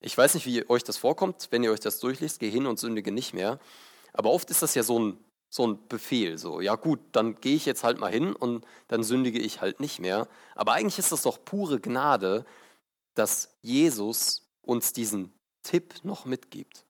Ich 0.00 0.18
weiß 0.18 0.34
nicht, 0.34 0.46
wie 0.46 0.68
euch 0.68 0.82
das 0.82 0.96
vorkommt, 0.96 1.48
wenn 1.50 1.62
ihr 1.62 1.70
euch 1.70 1.80
das 1.80 2.00
durchliest, 2.00 2.40
geh 2.40 2.50
hin 2.50 2.66
und 2.66 2.78
sündige 2.78 3.12
nicht 3.12 3.34
mehr. 3.34 3.60
Aber 4.12 4.30
oft 4.30 4.50
ist 4.50 4.62
das 4.62 4.74
ja 4.74 4.82
so 4.82 4.98
ein 4.98 5.18
so 5.54 5.66
ein 5.66 5.86
Befehl. 5.86 6.38
So, 6.38 6.62
ja 6.62 6.76
gut, 6.76 6.98
dann 7.12 7.38
gehe 7.40 7.54
ich 7.54 7.66
jetzt 7.66 7.84
halt 7.84 8.00
mal 8.00 8.10
hin 8.10 8.34
und 8.34 8.64
dann 8.88 9.02
sündige 9.02 9.38
ich 9.38 9.60
halt 9.60 9.80
nicht 9.80 10.00
mehr. 10.00 10.26
Aber 10.54 10.72
eigentlich 10.72 10.98
ist 10.98 11.12
das 11.12 11.22
doch 11.22 11.44
pure 11.44 11.78
Gnade, 11.78 12.46
dass 13.14 13.54
Jesus 13.60 14.48
uns 14.62 14.94
diesen 14.94 15.30
Tipp 15.62 15.94
noch 16.04 16.24
mitgibt. 16.24 16.86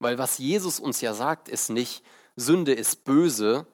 Weil 0.00 0.18
was 0.18 0.36
Jesus 0.36 0.80
uns 0.80 1.00
ja 1.00 1.14
sagt, 1.14 1.48
ist 1.48 1.70
nicht, 1.70 2.04
Sünde 2.36 2.74
ist 2.74 3.04
böse, 3.04 3.66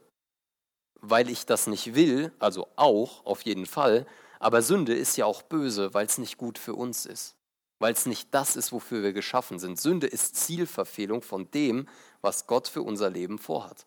weil 1.10 1.28
ich 1.28 1.46
das 1.46 1.66
nicht 1.66 1.94
will, 1.94 2.32
also 2.38 2.68
auch 2.76 3.24
auf 3.26 3.42
jeden 3.42 3.66
Fall, 3.66 4.06
aber 4.38 4.62
Sünde 4.62 4.94
ist 4.94 5.16
ja 5.16 5.26
auch 5.26 5.42
böse, 5.42 5.94
weil 5.94 6.06
es 6.06 6.18
nicht 6.18 6.38
gut 6.38 6.58
für 6.58 6.74
uns 6.74 7.06
ist, 7.06 7.36
weil 7.78 7.92
es 7.92 8.06
nicht 8.06 8.34
das 8.34 8.56
ist, 8.56 8.72
wofür 8.72 9.02
wir 9.02 9.12
geschaffen 9.12 9.58
sind. 9.58 9.80
Sünde 9.80 10.06
ist 10.06 10.36
Zielverfehlung 10.36 11.22
von 11.22 11.50
dem, 11.50 11.88
was 12.20 12.46
Gott 12.46 12.68
für 12.68 12.82
unser 12.82 13.10
Leben 13.10 13.38
vorhat. 13.38 13.86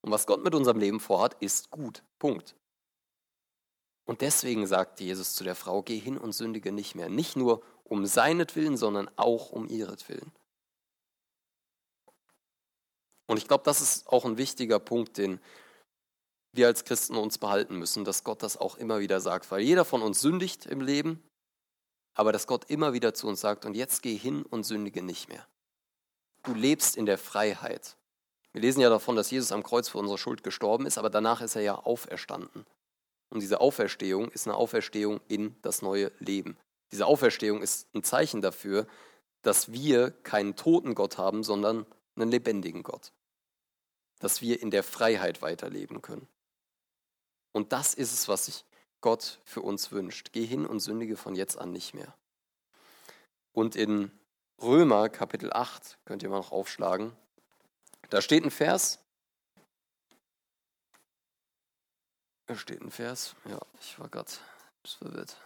Und 0.00 0.12
was 0.12 0.26
Gott 0.26 0.44
mit 0.44 0.54
unserem 0.54 0.78
Leben 0.78 1.00
vorhat, 1.00 1.36
ist 1.40 1.70
gut. 1.70 2.02
Punkt. 2.18 2.54
Und 4.04 4.20
deswegen 4.20 4.66
sagte 4.66 5.04
Jesus 5.04 5.34
zu 5.34 5.44
der 5.44 5.54
Frau, 5.54 5.82
geh 5.82 5.98
hin 5.98 6.16
und 6.16 6.32
sündige 6.32 6.72
nicht 6.72 6.94
mehr. 6.94 7.08
Nicht 7.08 7.36
nur 7.36 7.62
um 7.84 8.06
seinetwillen, 8.06 8.76
sondern 8.76 9.10
auch 9.16 9.50
um 9.50 9.68
ihretwillen. 9.68 10.32
Und 13.26 13.36
ich 13.36 13.46
glaube, 13.46 13.64
das 13.64 13.82
ist 13.82 14.08
auch 14.08 14.24
ein 14.24 14.38
wichtiger 14.38 14.78
Punkt, 14.78 15.18
den 15.18 15.40
wir 16.52 16.66
als 16.66 16.84
Christen 16.84 17.16
uns 17.16 17.38
behalten 17.38 17.76
müssen, 17.76 18.04
dass 18.04 18.24
Gott 18.24 18.42
das 18.42 18.56
auch 18.56 18.76
immer 18.76 19.00
wieder 19.00 19.20
sagt. 19.20 19.50
Weil 19.50 19.60
jeder 19.60 19.84
von 19.84 20.02
uns 20.02 20.20
sündigt 20.20 20.66
im 20.66 20.80
Leben, 20.80 21.22
aber 22.14 22.32
dass 22.32 22.46
Gott 22.46 22.64
immer 22.68 22.92
wieder 22.92 23.14
zu 23.14 23.28
uns 23.28 23.40
sagt, 23.40 23.64
und 23.64 23.74
jetzt 23.74 24.02
geh 24.02 24.16
hin 24.16 24.42
und 24.42 24.64
sündige 24.64 25.02
nicht 25.02 25.28
mehr. 25.28 25.46
Du 26.42 26.54
lebst 26.54 26.96
in 26.96 27.06
der 27.06 27.18
Freiheit. 27.18 27.96
Wir 28.52 28.62
lesen 28.62 28.80
ja 28.80 28.88
davon, 28.88 29.14
dass 29.14 29.30
Jesus 29.30 29.52
am 29.52 29.62
Kreuz 29.62 29.88
für 29.88 29.98
unsere 29.98 30.18
Schuld 30.18 30.42
gestorben 30.42 30.86
ist, 30.86 30.98
aber 30.98 31.10
danach 31.10 31.42
ist 31.42 31.54
er 31.54 31.62
ja 31.62 31.74
auferstanden. 31.74 32.64
Und 33.30 33.40
diese 33.40 33.60
Auferstehung 33.60 34.30
ist 34.30 34.46
eine 34.46 34.56
Auferstehung 34.56 35.20
in 35.28 35.54
das 35.62 35.82
neue 35.82 36.10
Leben. 36.18 36.56
Diese 36.90 37.06
Auferstehung 37.06 37.60
ist 37.60 37.94
ein 37.94 38.02
Zeichen 38.02 38.40
dafür, 38.40 38.86
dass 39.42 39.70
wir 39.70 40.10
keinen 40.10 40.56
toten 40.56 40.94
Gott 40.94 41.18
haben, 41.18 41.44
sondern 41.44 41.86
einen 42.16 42.30
lebendigen 42.30 42.82
Gott. 42.82 43.12
Dass 44.18 44.40
wir 44.40 44.60
in 44.60 44.70
der 44.70 44.82
Freiheit 44.82 45.42
weiterleben 45.42 46.02
können. 46.02 46.26
Und 47.52 47.72
das 47.72 47.94
ist 47.94 48.12
es, 48.12 48.28
was 48.28 48.46
sich 48.46 48.64
Gott 49.00 49.40
für 49.44 49.62
uns 49.62 49.92
wünscht. 49.92 50.30
Geh 50.32 50.44
hin 50.44 50.66
und 50.66 50.80
sündige 50.80 51.16
von 51.16 51.34
jetzt 51.34 51.58
an 51.58 51.72
nicht 51.72 51.94
mehr. 51.94 52.14
Und 53.52 53.76
in 53.76 54.10
Römer 54.60 55.08
Kapitel 55.08 55.52
8, 55.52 55.98
könnt 56.04 56.22
ihr 56.22 56.28
mal 56.28 56.38
noch 56.38 56.52
aufschlagen, 56.52 57.16
da 58.10 58.22
steht 58.22 58.44
ein 58.44 58.50
Vers. 58.50 58.98
Da 62.46 62.56
steht 62.56 62.80
ein 62.80 62.90
Vers. 62.90 63.36
Ja, 63.44 63.60
ich 63.80 63.98
war 63.98 64.08
gerade 64.08 64.30
verwirrt. 64.84 65.36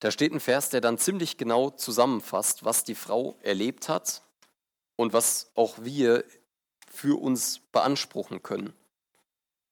Da 0.00 0.12
steht 0.12 0.32
ein 0.32 0.40
Vers, 0.40 0.70
der 0.70 0.80
dann 0.80 0.96
ziemlich 0.96 1.38
genau 1.38 1.70
zusammenfasst, 1.70 2.64
was 2.64 2.84
die 2.84 2.94
Frau 2.94 3.36
erlebt 3.42 3.88
hat 3.88 4.22
und 4.94 5.12
was 5.12 5.50
auch 5.56 5.78
wir 5.80 6.24
für 6.88 7.20
uns 7.20 7.58
beanspruchen 7.72 8.42
können, 8.42 8.72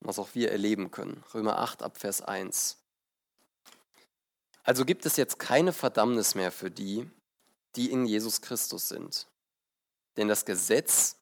was 0.00 0.18
auch 0.18 0.34
wir 0.34 0.50
erleben 0.50 0.90
können. 0.90 1.22
Römer 1.34 1.58
8 1.58 1.82
ab 1.82 1.98
Vers 1.98 2.22
1. 2.22 2.78
Also 4.62 4.84
gibt 4.84 5.06
es 5.06 5.16
jetzt 5.16 5.38
keine 5.38 5.72
Verdammnis 5.72 6.34
mehr 6.34 6.50
für 6.50 6.70
die, 6.70 7.08
die 7.76 7.90
in 7.90 8.06
Jesus 8.06 8.40
Christus 8.40 8.88
sind. 8.88 9.28
Denn 10.16 10.28
das 10.28 10.44
Gesetz 10.44 11.16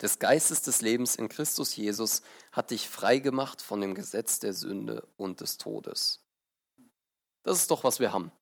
des 0.00 0.18
Geistes 0.18 0.62
des 0.62 0.82
Lebens 0.82 1.16
in 1.16 1.28
Christus 1.28 1.76
Jesus 1.76 2.22
hat 2.50 2.70
dich 2.70 2.88
frei 2.88 3.18
gemacht 3.18 3.62
von 3.62 3.80
dem 3.80 3.94
Gesetz 3.94 4.40
der 4.40 4.52
Sünde 4.52 5.06
und 5.16 5.40
des 5.40 5.58
Todes. 5.58 6.20
Das 7.44 7.58
ist 7.58 7.70
doch, 7.70 7.84
was 7.84 8.00
wir 8.00 8.12
haben. 8.12 8.32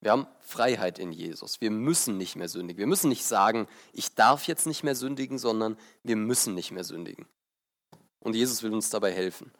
Wir 0.00 0.12
haben 0.12 0.26
Freiheit 0.40 0.98
in 0.98 1.12
Jesus. 1.12 1.60
Wir 1.60 1.70
müssen 1.70 2.18
nicht 2.18 2.36
mehr 2.36 2.48
sündigen. 2.48 2.78
Wir 2.78 2.86
müssen 2.86 3.08
nicht 3.08 3.24
sagen, 3.24 3.66
ich 3.92 4.14
darf 4.14 4.46
jetzt 4.46 4.66
nicht 4.66 4.84
mehr 4.84 4.94
sündigen, 4.94 5.38
sondern 5.38 5.78
wir 6.02 6.16
müssen 6.16 6.54
nicht 6.54 6.70
mehr 6.70 6.84
sündigen. 6.84 7.26
Und 8.20 8.34
Jesus 8.34 8.62
will 8.62 8.72
uns 8.72 8.90
dabei 8.90 9.12
helfen. 9.12 9.52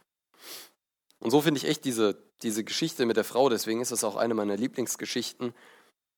Und 1.20 1.30
so 1.30 1.40
finde 1.40 1.58
ich 1.58 1.66
echt 1.66 1.84
diese, 1.84 2.16
diese 2.42 2.64
Geschichte 2.64 3.06
mit 3.06 3.16
der 3.16 3.24
Frau, 3.24 3.48
deswegen 3.48 3.80
ist 3.80 3.90
es 3.90 4.04
auch 4.04 4.16
eine 4.16 4.34
meiner 4.34 4.56
Lieblingsgeschichten. 4.56 5.54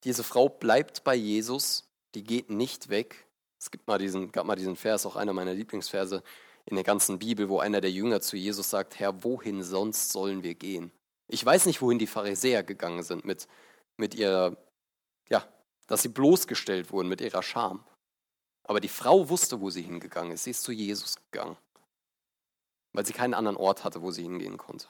Diese 0.05 0.25
Frau 0.25 0.49
bleibt 0.49 1.05
bei 1.05 1.15
Jesus, 1.15 1.89
die 2.15 2.25
geht 2.25 2.51
nicht 2.51 2.89
weg. 2.89 3.27
Es 3.59 3.71
gibt 3.71 3.87
mal 3.87 3.99
diesen, 3.99 4.33
gab 4.33 4.47
mal 4.47 4.57
diesen 4.57 4.77
Vers, 4.77 5.07
auch 5.07 5.17
einer 5.17 5.33
meiner 5.33 5.55
Lieblingsverse 5.55 6.23
in 6.67 6.77
der 6.77 6.85
ganzen 6.85 7.19
Bibel, 7.19 7.49
wo 7.49 7.59
einer 7.59 7.81
der 7.81 7.91
Jünger 7.91 8.21
zu 8.21 8.37
Jesus 8.37 8.71
sagt, 8.71 8.99
Herr, 8.99 9.25
wohin 9.25 9.63
sonst 9.63 10.13
sollen 10.13 10.43
wir 10.43 10.55
gehen? 10.55 10.93
Ich 11.27 11.45
weiß 11.45 11.67
nicht, 11.67 11.83
wohin 11.83 11.99
die 11.99 12.07
Pharisäer 12.07 12.63
gegangen 12.63 13.03
sind 13.03 13.25
mit, 13.25 13.49
mit 13.97 14.15
ihrer, 14.15 14.57
ja, 15.29 15.47
dass 15.87 16.03
sie 16.03 16.09
bloßgestellt 16.09 16.93
wurden 16.93 17.09
mit 17.09 17.21
ihrer 17.21 17.43
Scham. 17.43 17.85
Aber 18.65 18.81
die 18.81 18.89
Frau 18.89 19.29
wusste, 19.29 19.61
wo 19.61 19.71
sie 19.71 19.83
hingegangen 19.83 20.33
ist. 20.33 20.45
Sie 20.45 20.51
ist 20.51 20.63
zu 20.63 20.73
Jesus 20.73 21.17
gegangen, 21.31 21.57
weil 22.93 23.07
sie 23.07 23.13
keinen 23.13 23.35
anderen 23.35 23.57
Ort 23.57 23.85
hatte, 23.85 24.03
wo 24.03 24.11
sie 24.11 24.23
hingehen 24.23 24.57
konnte. 24.57 24.89